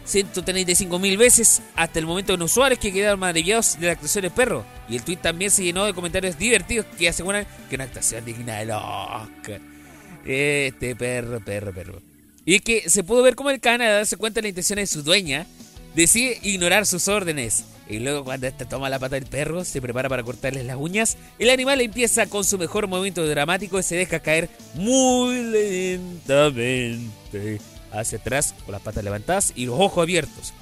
[0.04, 4.32] 135 mil veces hasta el momento en usuarios que quedaron maravillados de la actuación del
[4.32, 4.64] perro.
[4.88, 8.56] Y el tweet también se llenó de comentarios divertidos que aseguran que una actuación digna
[8.56, 9.60] del Oscar.
[10.24, 12.07] Este perro, perro, perro.
[12.48, 14.86] Y que se pudo ver cómo el can, al darse cuenta de la intención de
[14.86, 15.46] su dueña,
[15.94, 17.64] decide ignorar sus órdenes.
[17.90, 21.18] Y luego cuando esta toma la pata del perro, se prepara para cortarles las uñas,
[21.38, 26.40] el animal empieza con su mejor movimiento dramático y se deja caer muy lentamente
[27.92, 30.54] hacia atrás con las patas levantadas y los ojos abiertos.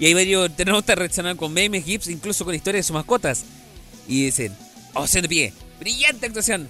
[0.00, 3.44] Y ahí varios internautas reaccionan con memes, gifs, incluso con historias de sus mascotas.
[4.08, 4.52] Y dicen,
[4.94, 6.68] oh, de pie, brillante actuación.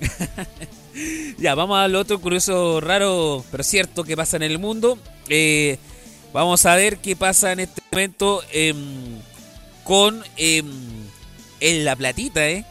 [1.38, 4.98] ya, vamos al otro curioso, raro, pero cierto que pasa en el mundo.
[5.28, 5.78] Eh,
[6.32, 9.18] vamos a ver qué pasa en este momento em,
[9.82, 10.66] con em,
[11.60, 12.64] en la platita, ¿eh?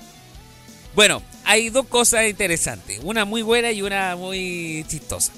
[0.95, 2.99] Bueno, hay dos cosas interesantes.
[3.03, 5.31] Una muy buena y una muy chistosa.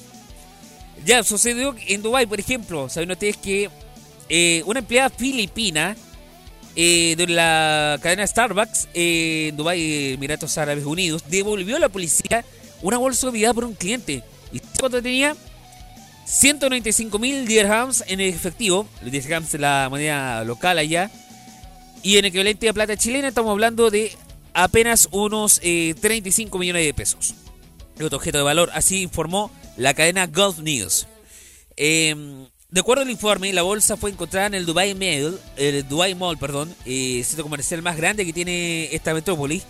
[1.05, 2.89] Ya sucedió en Dubai, por ejemplo.
[2.89, 3.69] Saben ustedes que
[4.27, 5.95] eh, una empleada filipina
[6.75, 12.43] eh, de la cadena Starbucks en Dubai, Emiratos Árabes Unidos, devolvió a la policía
[12.81, 14.23] una bolsa olvidada por un cliente.
[14.51, 15.35] ¿Y cuánto tenía?
[16.25, 18.87] 195 mil dirhams en efectivo.
[19.01, 21.11] Los dirhams es la moneda local allá.
[22.03, 24.11] Y en equivalente a plata chilena estamos hablando de
[24.53, 27.35] apenas unos 35 millones de pesos.
[28.01, 28.69] Otro objeto de valor.
[28.73, 31.07] Así informó la cadena Gulf News.
[31.77, 36.15] Em, de acuerdo al informe, la bolsa fue encontrada en el Dubai Mall, el Dubai
[36.15, 39.63] Mall, perdón, eh, centro comercial más grande que tiene esta metrópolis.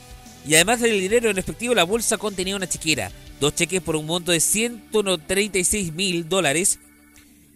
[0.48, 4.06] Y además del dinero en efectivo, la bolsa contenía una chequera, dos cheques por un
[4.06, 6.80] monto de 136 mil dólares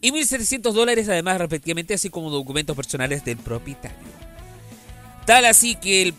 [0.01, 3.97] y 1.700 dólares además respectivamente, así como documentos personales del propietario.
[5.25, 6.13] Tal así que eh,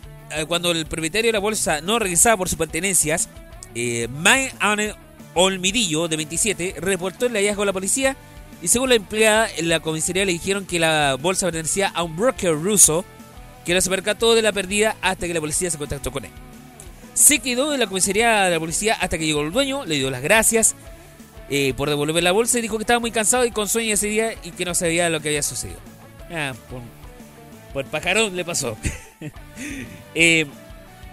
[0.47, 3.29] cuando el propietario de la bolsa no regresaba por sus pertenencias,
[3.75, 4.09] eh,
[5.35, 8.17] Olmidillo, de 27, reportó el hallazgo a la policía
[8.63, 12.17] y según la empleada en la comisaría le dijeron que la bolsa pertenecía a un
[12.17, 13.05] broker ruso
[13.65, 16.31] que no se percató de la pérdida hasta que la policía se contactó con él.
[17.21, 20.11] Se quedó en la comisaría de la policía hasta que llegó el dueño, le dio
[20.11, 20.75] las gracias
[21.51, 24.07] eh, por devolver la bolsa y dijo que estaba muy cansado y con sueño ese
[24.07, 25.79] día y que no sabía lo que había sucedido.
[26.31, 26.55] Ah,
[27.75, 28.75] por, pajarón le pasó.
[30.15, 30.47] eh,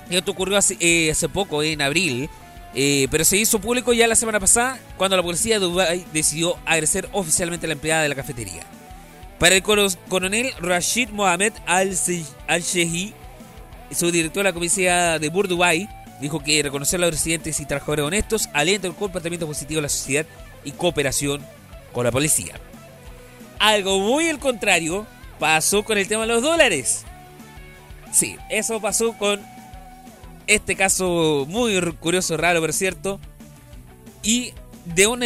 [0.10, 2.30] esto ocurrió hace, eh, hace poco, en abril.
[2.74, 6.58] Eh, pero se hizo público ya la semana pasada cuando la policía de Dubái decidió
[6.66, 8.62] agredir oficialmente a la empleada de la cafetería.
[9.40, 13.14] Para el coronel Rashid Mohamed Al-Shehi,
[13.92, 15.90] su director de la comisaría de Bur Dubai,
[16.20, 19.90] dijo que reconocer a los residentes y trabajadores honestos alienta el comportamiento positivo de la
[19.90, 20.26] sociedad
[20.64, 21.46] y cooperación
[21.94, 22.60] con la policía.
[23.60, 25.06] Algo muy al contrario
[25.40, 27.04] pasó con el tema de los dólares.
[28.12, 29.42] Sí, eso pasó con
[30.48, 33.20] este caso muy curioso, raro, pero cierto.
[34.24, 34.54] Y
[34.86, 35.24] de un,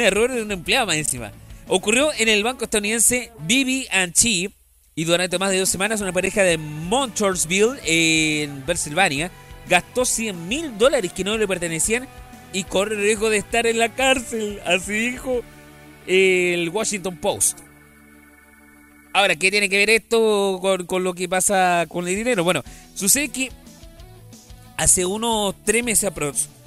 [0.00, 1.32] error de una empleada más encima.
[1.66, 4.50] Ocurrió en el banco estadounidense BB Chi
[4.96, 9.30] y durante más de dos semanas una pareja de Montoursville en Pensilvania
[9.68, 12.06] gastó 100 mil dólares que no le pertenecían
[12.52, 14.60] y corre el riesgo de estar en la cárcel.
[14.64, 15.42] Así dijo
[16.06, 17.60] el Washington Post.
[19.12, 22.42] Ahora, ¿qué tiene que ver esto con, con lo que pasa con el dinero?
[22.42, 22.62] Bueno,
[22.94, 23.50] sucede que
[24.76, 26.10] hace unos tres meses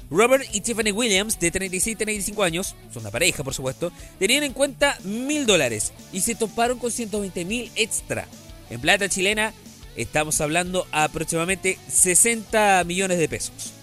[0.09, 4.43] Robert y Tiffany Williams, de 36 y 35 años, son una pareja por supuesto, tenían
[4.43, 8.25] en cuenta mil dólares y se toparon con 120 mil extra.
[8.69, 9.53] En plata chilena
[9.97, 13.73] estamos hablando aproximadamente 60 millones de pesos.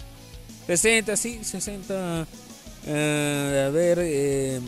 [0.66, 2.26] 60, sí, 60...
[2.86, 4.62] Eh, a ver...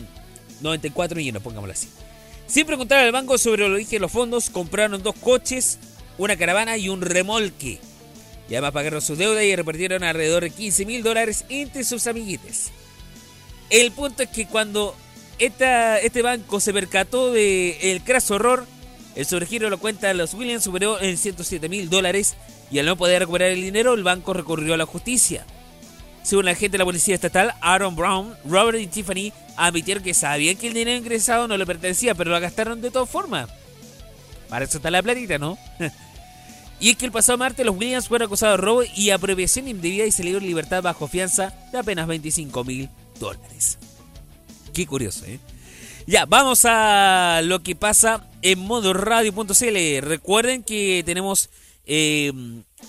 [0.61, 1.87] 94 eh, millones, pongámoslo así.
[2.45, 5.79] Sin preguntar al banco sobre el origen de los fondos, compraron dos coches,
[6.17, 7.79] una caravana y un remolque
[8.49, 12.71] y además pagaron su deuda y repartieron alrededor de 15 mil dólares entre sus amiguites.
[13.69, 14.95] El punto es que cuando
[15.39, 18.65] esta, este banco se percató del el craso horror,
[19.17, 22.35] el sobregiro de la cuenta de los Williams superó en 107 mil dólares
[22.69, 25.43] y al no poder recuperar el dinero, el banco recurrió a la justicia.
[26.21, 30.55] Según la agente de la policía estatal, Aaron Brown, Robert y Tiffany admitieron que sabían
[30.55, 33.49] que el dinero ingresado no le pertenecía, pero lo gastaron de todas formas.
[34.49, 35.57] Para eso está la platita, ¿no?
[36.79, 40.05] Y es que el pasado martes los Williams fueron acusados de robo y apropiación indebida
[40.05, 42.87] y salieron en libertad bajo fianza de apenas 25 mil
[43.19, 43.79] dólares.
[44.75, 45.39] Qué curioso, ¿eh?
[46.07, 50.07] Ya, vamos a lo que pasa en modo radio.cl.
[50.07, 51.49] Recuerden que tenemos
[51.85, 52.31] eh,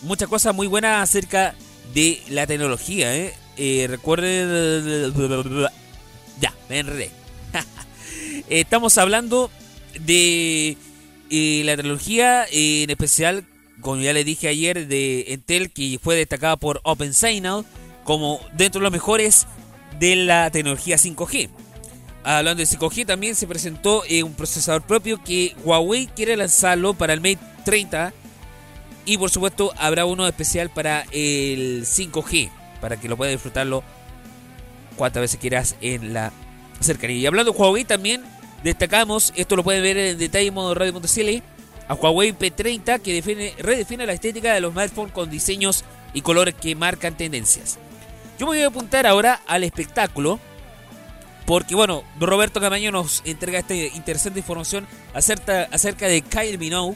[0.03, 1.57] muchas cosas muy buenas acerca
[1.93, 3.35] de la tecnología, ¿eh?
[3.57, 5.13] eh recuerden...
[6.41, 7.11] Ya, me enredé.
[8.49, 9.51] Estamos hablando
[9.99, 10.77] de
[11.29, 13.45] eh, la tecnología, en especial
[13.81, 17.65] como ya le dije ayer, de Intel, que fue destacada por OpenSignal
[18.05, 19.49] como dentro de los mejores
[19.99, 21.51] de la tecnología 5G.
[22.37, 27.15] Hablando de 5G, también se presentó eh, un procesador propio que Huawei quiere lanzarlo para
[27.15, 28.13] el Mate 30.
[29.07, 32.51] Y por supuesto, habrá uno especial para el 5G,
[32.83, 33.83] para que lo pueda disfrutarlo
[34.97, 36.31] cuantas veces quieras en la
[36.81, 37.17] cercanía.
[37.17, 38.23] Y hablando de Huawei también
[38.63, 41.43] destacamos, esto lo pueden ver en detalle en modo radio.cl,
[41.89, 46.55] a Huawei P30 que define, redefine la estética de los smartphones con diseños y colores
[46.55, 47.79] que marcan tendencias.
[48.39, 50.39] Yo me voy a apuntar ahora al espectáculo
[51.49, 56.95] porque bueno, Roberto Camaño nos entrega esta interesante información acerca, de Kyle Minogue.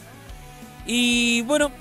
[0.84, 1.72] Y bueno,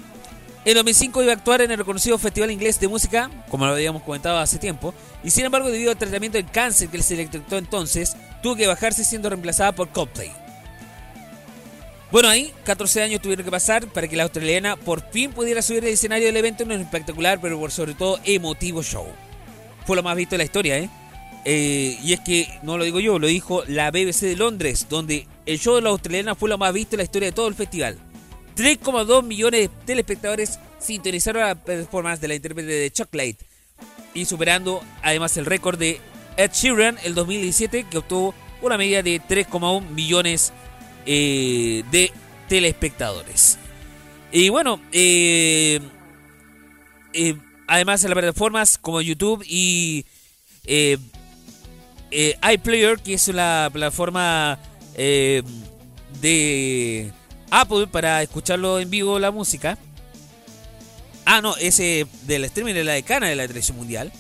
[0.64, 4.04] en 2005 iba a actuar en el reconocido Festival Inglés de Música, como lo habíamos
[4.04, 7.58] comentado hace tiempo, y sin embargo debido al tratamiento de cáncer que se le detectó
[7.58, 10.32] entonces, tuvo que bajarse siendo reemplazada por Coldplay.
[12.10, 15.84] Bueno, ahí 14 años tuvieron que pasar para que la australiana por fin pudiera subir
[15.84, 19.08] al escenario del evento en un espectacular, pero por sobre todo emotivo show.
[19.86, 20.90] Fue lo más visto de la historia, ¿eh?
[21.44, 25.28] Eh, y es que, no lo digo yo, lo dijo la BBC de Londres, donde
[25.46, 27.56] el show de la australiana fue lo más visto en la historia de todo el
[27.56, 27.98] festival.
[28.56, 33.38] 3,2 millones de telespectadores sintonizaron la performance de la intérprete de Chocolate
[34.14, 36.00] y superando además el récord de
[36.38, 40.52] Ed Sheeran el 2017 que obtuvo una media de 3,1 millones
[41.06, 42.12] eh, de
[42.50, 43.58] telespectadores.
[44.32, 45.80] Y bueno, eh,
[47.68, 50.06] además en las plataformas como YouTube y
[52.12, 54.60] eh, iPlayer, que es la plataforma
[54.96, 55.44] eh,
[56.22, 57.12] de
[57.50, 59.78] Apple para escucharlo en vivo la música.
[61.26, 64.12] Ah, no, ese del streaming de la decana de la televisión mundial.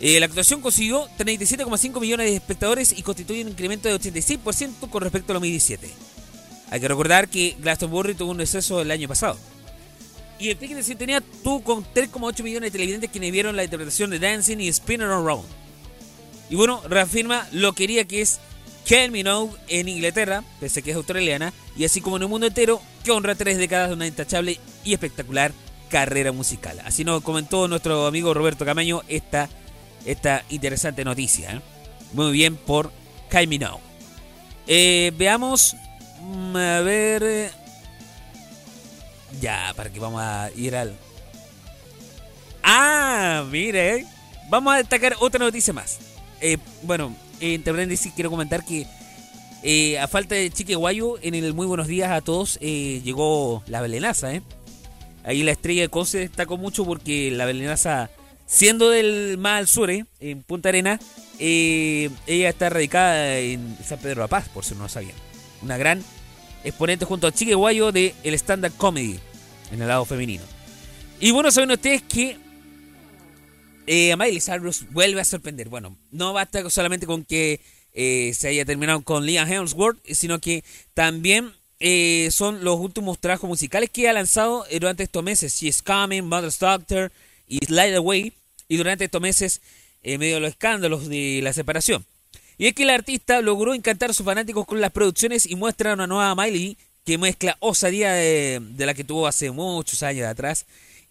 [0.00, 5.02] Eh, la actuación consiguió 37,5 millones de espectadores y constituye un incremento de 86% con
[5.02, 5.88] respecto al 2017.
[6.70, 9.38] Hay que recordar que Glastonbury tuvo un exceso el año pasado.
[10.38, 14.10] Y el Pique de tenía tuvo con 3,8 millones de televidentes quienes vieron la interpretación
[14.10, 15.63] de Dancing y Spinner Around.
[16.50, 18.40] Y bueno, reafirma lo quería que es
[18.84, 22.46] Ken Minogue en Inglaterra, pese a que es australiana, y así como en el mundo
[22.46, 25.52] entero, que honra tres décadas de una intachable y espectacular
[25.88, 26.80] carrera musical.
[26.84, 29.48] Así nos comentó nuestro amigo Roberto Camaño esta,
[30.04, 31.52] esta interesante noticia.
[31.52, 31.60] ¿eh?
[32.12, 32.92] Muy bien por
[33.30, 33.80] Kylie Minogue.
[34.66, 35.76] Eh, veamos,
[36.20, 37.22] mm, a ver...
[37.22, 37.50] Eh,
[39.40, 40.96] ya, para que vamos a ir al...
[42.62, 44.06] Ah, mire,
[44.48, 45.98] vamos a destacar otra noticia más.
[46.46, 48.86] Eh, bueno, entre sí quiero comentar que
[49.62, 53.62] eh, a falta de Chique Guayo, en el Muy Buenos Días a todos eh, llegó
[53.66, 54.42] la Belenaza, ¿eh?
[55.24, 58.10] Ahí la estrella de Conce destacó mucho porque la Belenaza,
[58.44, 61.00] siendo del más al sur, en Punta Arena,
[61.38, 65.16] ella está radicada en San Pedro la Paz, por si no lo sabían.
[65.62, 66.04] Una gran
[66.62, 69.18] exponente junto a Chique Guayo de el stand-up comedy
[69.72, 70.44] en el lado femenino.
[71.20, 72.43] Y bueno, saben ustedes que
[73.86, 75.68] eh, Miley Cyrus vuelve a sorprender.
[75.68, 77.60] Bueno, no basta solamente con que
[77.94, 80.64] eh, se haya terminado con Liam Hemsworth, sino que
[80.94, 85.54] también eh, son los últimos trabajos musicales que ha lanzado eh, durante estos meses.
[85.54, 87.12] She's Coming, Mother's Doctor
[87.46, 88.32] y Slide Away.
[88.68, 89.60] Y durante estos meses,
[90.02, 92.04] en medio de los escándalos de la separación.
[92.58, 95.94] Y es que el artista logró encantar a sus fanáticos con las producciones y muestra
[95.94, 100.64] una nueva Miley que mezcla osadía de la que tuvo hace muchos años atrás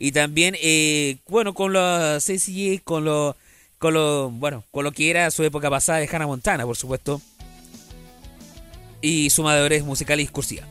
[0.04, 3.38] y también, eh, bueno, con los CCG, con lo,
[3.78, 7.22] con lo, bueno, con lo que era su época pasada de Hannah Montana, por supuesto.
[9.02, 10.68] Y su madurez musical y discursiva.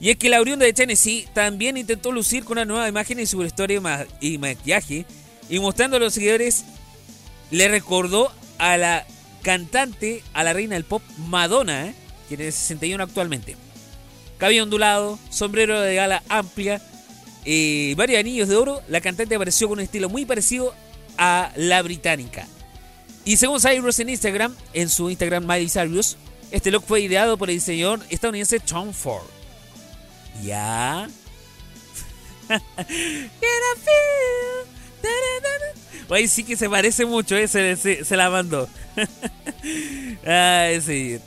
[0.00, 3.26] Y es que la oriunda de Tennessee también intentó lucir con una nueva imagen en
[3.26, 3.78] su historia
[4.22, 5.04] y maquillaje.
[5.50, 6.64] Y mostrando a los seguidores,
[7.50, 9.06] le recordó a la
[9.42, 11.94] cantante, a la reina del pop, Madonna, ¿eh?
[12.26, 13.54] que tiene 61 actualmente.
[14.38, 16.80] Cabello ondulado, sombrero de gala amplia
[17.44, 20.74] eh, varios anillos de oro, la cantante apareció con un estilo muy parecido
[21.18, 22.46] a la británica.
[23.24, 26.16] Y según Cyrus en Instagram, en su Instagram Miley Cyrus,
[26.50, 29.26] este look fue ideado por el diseñador estadounidense Tom Ford.
[30.42, 31.08] ¿Ya?
[36.08, 38.68] Oye, sí que se parece mucho, eh, se, la mandó.
[40.26, 41.18] Ay, sí.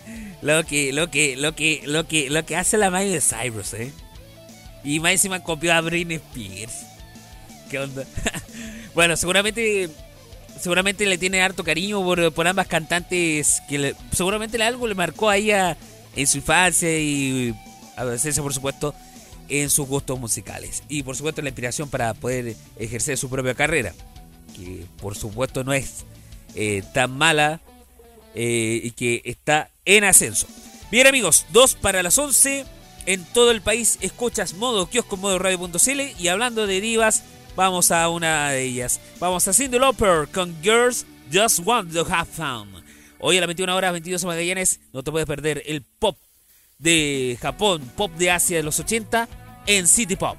[0.41, 3.91] Lo que, lo que, lo que, lo que, lo que hace la Miley Cyrus, eh.
[4.85, 6.85] Y más encima copió a Britney Spears.
[7.69, 8.05] ¿Qué onda?
[8.93, 9.89] bueno, seguramente
[10.59, 15.77] seguramente le tiene harto cariño por, ambas cantantes que seguramente algo le marcó a ella
[16.15, 17.53] en su infancia y
[17.97, 18.93] adolescencia, por supuesto,
[19.49, 20.83] en sus gustos musicales.
[20.87, 23.93] Y por supuesto la inspiración para poder ejercer su propia carrera,
[24.55, 26.05] que por supuesto no es
[26.55, 27.59] eh, tan mala
[28.33, 30.47] eh, y que está en ascenso.
[30.91, 32.65] Bien amigos, dos para las 11
[33.05, 37.23] en todo el país escuchas modo kiosco modo radio.cl y hablando de divas,
[37.55, 38.99] vamos a una de ellas.
[39.19, 42.83] Vamos a Cindy Lauper con Girls Just Want to Have Fun.
[43.19, 46.17] Hoy a las 21 horas 22 Magallanes no te puedes perder el pop
[46.77, 49.27] de Japón, pop de Asia de los 80
[49.67, 50.37] en City Pop.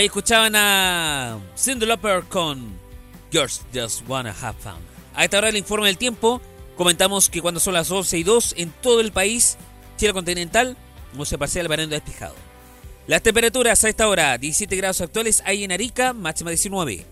[0.00, 2.72] Ahí escuchaban a Cindy Lauper con
[3.30, 4.78] Girls Just Wanna Have Fun.
[5.14, 6.40] A esta hora el informe del tiempo.
[6.74, 9.58] Comentamos que cuando son las 12 y 2 en todo el país,
[9.98, 10.78] Chile continental,
[11.12, 12.34] no se pasea el verano despejado.
[13.08, 17.04] Las temperaturas a esta hora, 17 grados actuales, hay en Arica, máxima 19.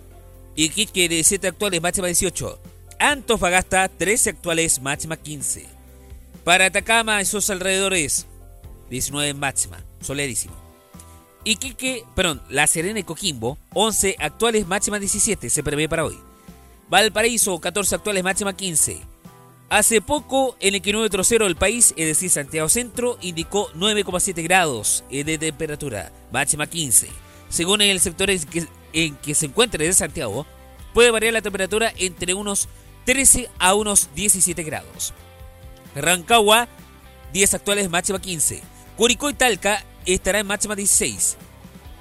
[0.56, 2.58] Iquique, 17 actuales, máxima 18.
[3.00, 5.66] Antofagasta, 13 actuales, máxima 15.
[6.42, 8.26] Para Atacama, esos alrededores,
[8.88, 10.67] 19 máxima, solerísimo.
[11.48, 16.18] Iquique, perdón, La Serena y Coquimbo, 11 actuales, máxima 17, se prevé para hoy.
[16.90, 19.00] Valparaíso, 14 actuales, máxima 15.
[19.70, 25.04] Hace poco, en el kilómetro cero del país, es decir, Santiago Centro, indicó 9,7 grados
[25.10, 27.08] de temperatura, máxima 15.
[27.48, 30.44] Según el sector en que, en que se encuentre de Santiago,
[30.92, 32.68] puede variar la temperatura entre unos
[33.06, 35.14] 13 a unos 17 grados.
[35.94, 36.68] Rancagua,
[37.32, 38.60] 10 actuales, máxima 15.
[38.98, 39.82] Curicó y Talca
[40.14, 41.36] estará en máxima 16.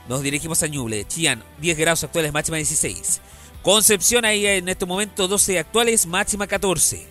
[0.07, 1.05] Nos dirigimos a Ñuble.
[1.07, 3.21] Chillán, 10 grados actuales, máxima 16.
[3.61, 7.05] Concepción ahí en este momento 12 actuales, máxima 14.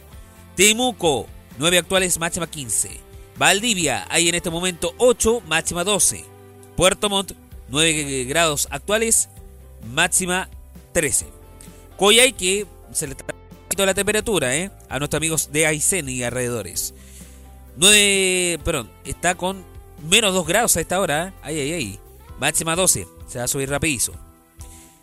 [0.57, 1.27] Temuco,
[1.59, 3.01] 9 actuales, máxima 15.
[3.37, 6.25] Valdivia, ahí en este momento 8, máxima 12.
[6.77, 7.33] Puerto Montt,
[7.69, 9.29] 9 grados actuales,
[9.93, 10.49] máxima
[10.93, 11.27] 13.
[11.99, 14.71] Coyhaique, se le está la temperatura, ¿eh?
[14.89, 16.95] A nuestros amigos de Aysén y alrededores.
[17.77, 19.63] 9, perdón, está con
[20.07, 21.29] menos 2 grados a esta hora.
[21.29, 21.33] ¿eh?
[21.43, 22.01] Ay, ay, ay.
[22.39, 23.07] Máxima 12.
[23.27, 24.13] Se va a subir rapidizo.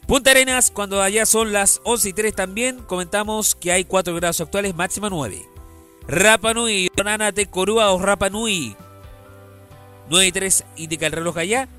[0.08, 4.42] Punta Arenas, cuando allá son las 11 y 3 también, comentamos que hay 4 grados
[4.42, 5.46] actuales, máxima 9.
[6.08, 8.76] Rapa Nui, Ronana de Corúa o Rapa Nui.
[10.10, 11.70] 9 y 3 indica el reloj allá.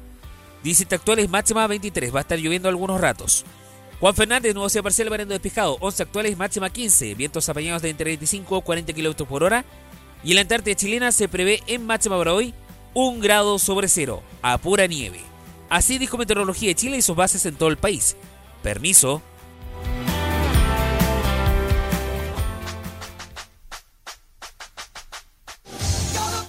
[0.62, 2.14] 17 actuales, máxima 23.
[2.14, 3.45] Va a estar lloviendo algunos ratos.
[4.01, 5.77] Juan Fernández, Nuevo Ciudad Parcial, Barendo Despejado.
[5.81, 7.14] 11 actuales, máxima 15.
[7.14, 9.66] Vientos apañados de entre 25 y 40 km por hora.
[10.25, 12.55] Y en la Antártida chilena se prevé en máxima para hoy
[12.95, 15.20] un grado sobre cero, a pura nieve.
[15.68, 18.16] Así dijo Meteorología de Chile y sus bases en todo el país.
[18.62, 19.20] Permiso.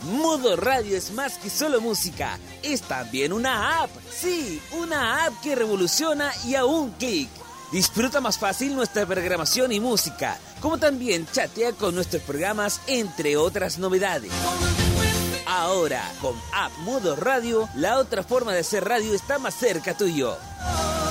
[0.04, 3.90] Modo Radio es más que solo música, es también una app.
[4.12, 7.30] Sí, una app que revoluciona y a un clic.
[7.72, 13.80] Disfruta más fácil nuestra programación y música, como también chatea con nuestros programas, entre otras
[13.80, 14.32] novedades.
[15.46, 20.36] Ahora, con App Modo Radio, la otra forma de hacer radio está más cerca tuyo.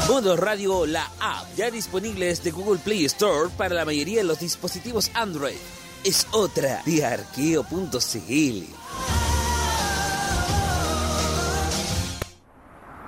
[0.08, 4.40] Modo Radio, la app, ya disponible desde Google Play Store para la mayoría de los
[4.40, 5.54] dispositivos Android.
[6.02, 8.64] Es otra de arqueo.cl.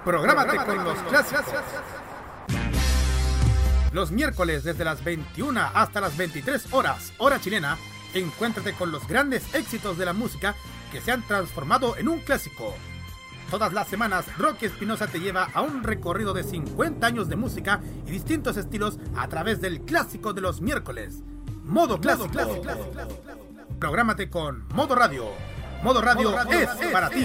[0.05, 1.45] Prográmate con los clásicos.
[3.93, 7.77] Los miércoles desde las 21 hasta las 23 horas, hora chilena,
[8.15, 10.55] encuéntrate con los grandes éxitos de la música
[10.91, 12.75] que se han transformado en un clásico.
[13.51, 17.81] Todas las semanas, Rocky Espinosa te lleva a un recorrido de 50 años de música
[18.07, 21.23] y distintos estilos a través del clásico de los miércoles.
[21.63, 22.31] Modo clásico.
[23.79, 25.27] Prográmate con Modo Radio.
[25.83, 27.25] Modo Radio, es, para ti.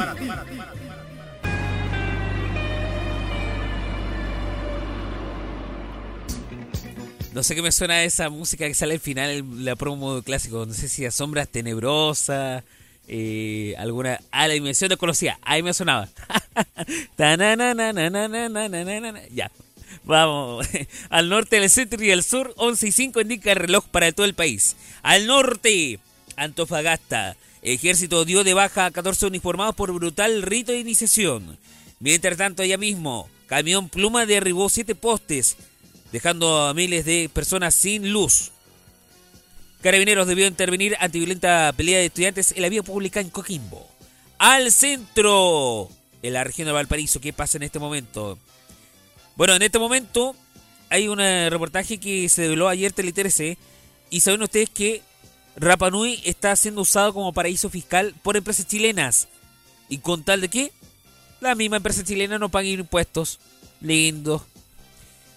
[7.34, 10.66] No sé qué me suena esa música que sale al final, la promo clásico.
[10.66, 12.64] No sé si a sombras tenebrosas,
[13.08, 14.20] eh, alguna.
[14.32, 15.40] Ah, la dimensión desconocida.
[15.42, 16.10] Ahí me sonaba.
[19.34, 19.52] ya.
[20.04, 20.68] Vamos.
[21.10, 24.26] Al norte, del centro y al sur, 11 y 5 indica el reloj para todo
[24.26, 24.76] el país.
[25.04, 26.00] Al norte,
[26.36, 27.36] Antofagasta.
[27.62, 31.58] Ejército dio de baja a 14 uniformados por brutal rito de iniciación.
[32.00, 35.58] Mientras tanto, allá mismo, camión pluma derribó 7 postes
[36.12, 38.51] dejando a miles de personas sin luz.
[39.82, 43.88] Carabineros debió intervenir ante violenta pelea de estudiantes en la vía pública en Coquimbo.
[44.38, 45.90] Al centro,
[46.22, 48.38] en la región de Valparaíso, ¿qué pasa en este momento?
[49.36, 50.36] Bueno, en este momento
[50.90, 53.58] hay un eh, reportaje que se develó ayer Tele 13
[54.10, 55.02] y saben ustedes que
[55.56, 59.28] Rapa Nui está siendo usado como paraíso fiscal por empresas chilenas.
[59.90, 60.72] ¿Y con tal de qué?
[61.40, 63.40] La misma empresa chilena no paga impuestos.
[63.82, 64.46] Lindo.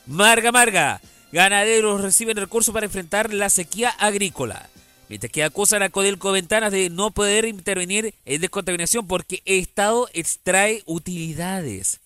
[0.06, 1.00] Marga Marga.
[1.34, 4.70] Ganaderos reciben recursos para enfrentar la sequía agrícola.
[5.08, 10.08] Mientras que acusan a Codelco Ventanas de no poder intervenir en descontaminación porque el Estado
[10.12, 11.98] extrae utilidades.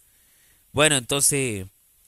[0.72, 1.66] Bueno, entonces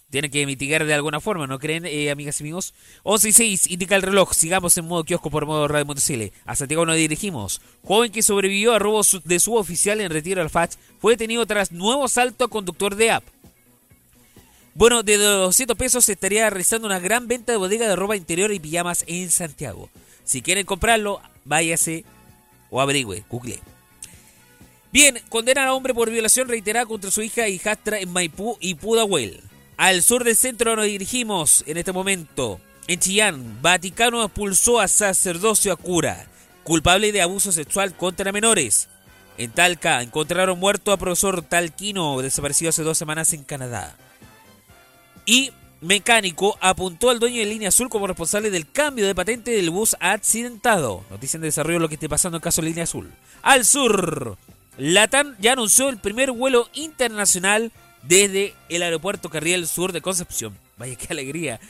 [0.09, 2.73] tiene que mitigar de alguna forma, ¿no creen, eh, amigas y amigos?
[3.03, 4.33] 11 y 6, indica el reloj.
[4.33, 6.33] Sigamos en modo kiosco por modo Radio Montesile.
[6.47, 7.61] A Santiago nos dirigimos.
[7.85, 11.71] Joven que sobrevivió a robo de su oficial en retiro al FACH fue detenido tras
[11.71, 13.25] nuevo salto a conductor de app.
[14.75, 18.53] Bueno, de 200 pesos se estaría realizando una gran venta de bodega de ropa interior
[18.53, 19.91] y pijamas en Santiago.
[20.25, 22.05] Si quieren comprarlo, váyase
[22.71, 23.61] o averigüe, google.
[24.93, 28.75] Bien, condena a hombre por violación reiterada contra su hija y hijastra en Maipú y
[28.75, 29.41] Pudahuel.
[29.77, 32.61] Al sur del centro nos dirigimos en este momento.
[32.87, 36.27] En Chillán, Vaticano expulsó a sacerdocio a cura,
[36.65, 38.89] culpable de abuso sexual contra menores.
[39.39, 43.97] En Talca encontraron muerto a profesor Talquino, desaparecido hace dos semanas en Canadá.
[45.31, 49.71] Y Mecánico apuntó al dueño de Línea Azul como responsable del cambio de patente del
[49.71, 51.05] bus accidentado.
[51.09, 53.13] Noticia en desarrollo lo que esté pasando en caso de Línea Azul.
[53.41, 54.37] Al sur,
[54.77, 57.71] Latam ya anunció el primer vuelo internacional
[58.03, 60.59] desde el aeropuerto Carriel Sur de Concepción.
[60.77, 61.61] Vaya qué alegría.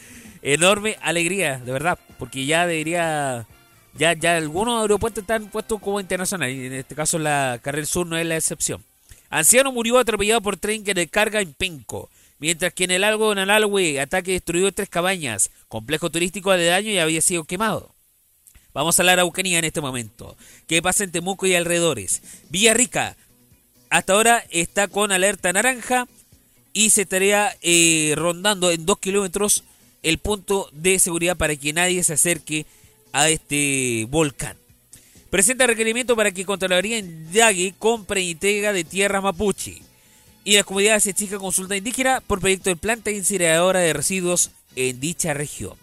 [0.40, 3.46] Enorme alegría, de verdad, porque ya debería
[3.92, 8.16] ya ya algunos aeropuertos están puestos como internacionales en este caso la Carriel Sur no
[8.16, 8.82] es la excepción.
[9.28, 12.08] Anciano murió atropellado por tren que carga en Penco.
[12.40, 16.90] Mientras que en el Algo de Analhue, ataque destruyó tres cabañas, complejo turístico de daño
[16.90, 17.94] y había sido quemado.
[18.72, 20.38] Vamos a la Araucanía en este momento.
[20.66, 22.22] ¿Qué pasa en Temuco y alrededores?
[22.48, 23.14] Villarrica,
[23.90, 26.08] hasta ahora está con alerta naranja
[26.72, 29.64] y se estaría eh, rondando en dos kilómetros
[30.02, 32.64] el punto de seguridad para que nadie se acerque
[33.12, 34.56] a este volcán.
[35.28, 39.82] Presenta requerimiento para que Contraloría indague compra y entrega de tierras mapuche
[40.50, 44.98] y las comunidades se exige consulta indígena por proyecto de planta incineradora de residuos en
[44.98, 45.74] dicha región.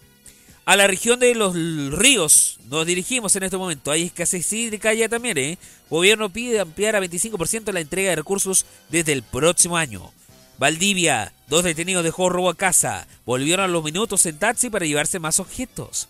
[0.65, 1.55] A la región de los
[1.97, 3.91] ríos nos dirigimos en este momento.
[3.91, 5.57] Hay escasez hídrica allá también, ¿eh?
[5.89, 10.11] Gobierno pide ampliar a 25% la entrega de recursos desde el próximo año.
[10.57, 13.07] Valdivia, dos detenidos dejó robo a casa.
[13.25, 16.09] Volvieron a los minutos en taxi para llevarse más objetos.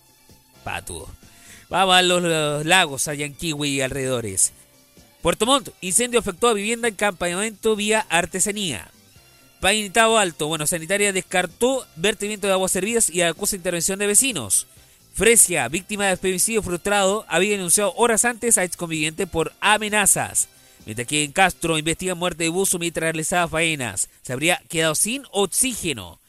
[0.64, 1.08] Pato.
[1.68, 4.52] Vamos a los, lagos allá en Kiwi y alrededores.
[5.22, 8.90] Puerto Montt, incendio afectó a vivienda en campamento vía artesanía.
[9.60, 14.68] Painitado Alto, bueno, sanitaria descartó vertimiento de aguas servidas y acusa intervención de vecinos.
[15.14, 20.48] Fresia, víctima de femicidio frustrado, había denunciado horas antes a exconviviente por amenazas.
[20.86, 24.08] Mientras que en Castro investigan muerte de buzo mientras realizaba faenas.
[24.22, 26.20] Se habría quedado sin oxígeno.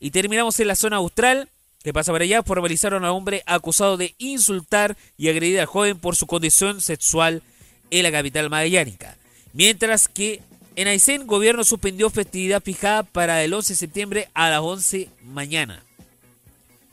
[0.00, 1.50] Y terminamos en la zona austral.
[1.84, 2.42] que pasa para allá?
[2.42, 7.42] Formalizaron a hombre acusado de insultar y agredir al joven por su condición sexual
[7.90, 9.16] en la capital magallánica.
[9.52, 10.40] Mientras que
[10.76, 15.82] en Aysén, gobierno suspendió festividad fijada para el 11 de septiembre a las 11 mañana.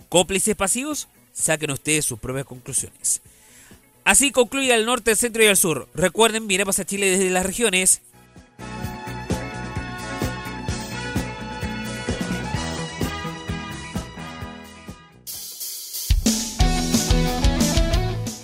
[0.09, 3.21] Cómplices pasivos, saquen ustedes sus propias conclusiones.
[4.03, 5.87] Así concluye el norte, el centro y el sur.
[5.93, 8.01] Recuerden, miremos a Chile desde las regiones.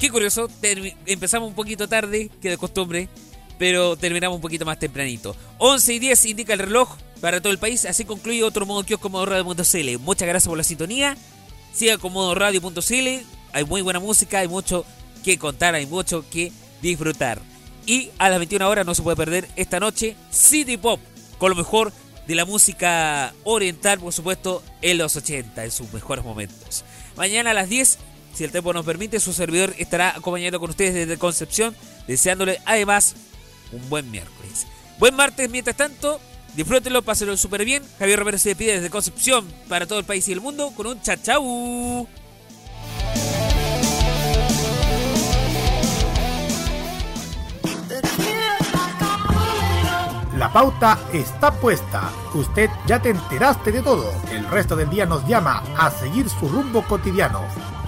[0.02, 0.50] Qué curioso,
[1.06, 3.08] empezamos un poquito tarde, que de costumbre,
[3.60, 5.36] pero terminamos un poquito más tempranito.
[5.60, 9.10] 11 y 10 indica el reloj para todo el país, así concluye otro modo kiosco
[9.10, 10.00] modo radio.cl.
[10.00, 11.16] Muchas gracias por la sintonía.
[11.72, 13.24] Siga con modo radio.cl.
[13.54, 14.86] Hay muy buena música, hay mucho
[15.24, 17.40] que contar, hay mucho que disfrutar.
[17.86, 21.00] Y a las 21 horas no se puede perder esta noche City Pop,
[21.38, 21.94] con lo mejor
[22.26, 26.86] de la música oriental, por supuesto, en los 80, en sus mejores momentos.
[27.16, 28.00] Mañana a las 10
[28.34, 31.76] si el tiempo nos permite, su servidor estará acompañando con ustedes desde Concepción,
[32.08, 33.16] deseándole además
[33.72, 34.68] un buen miércoles.
[35.00, 36.20] Buen martes, mientras tanto,
[36.56, 37.84] disfrútenlo, pásenlo súper bien.
[38.00, 41.02] Javier Romero se despide desde Concepción para todo el país y el mundo con un
[41.02, 42.08] chachau.
[50.38, 52.10] La pauta está puesta.
[52.34, 54.12] Usted ya te enteraste de todo.
[54.32, 57.42] El resto del día nos llama a seguir su rumbo cotidiano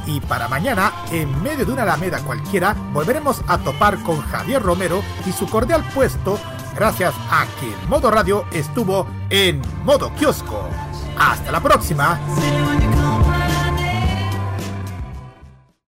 [0.06, 5.04] y para mañana, en medio de una alameda cualquiera, volveremos a topar con Javier Romero
[5.26, 6.40] y su cordial puesto
[6.76, 10.68] gracias a que el modo radio estuvo en modo kiosco.
[11.18, 12.20] Hasta la próxima.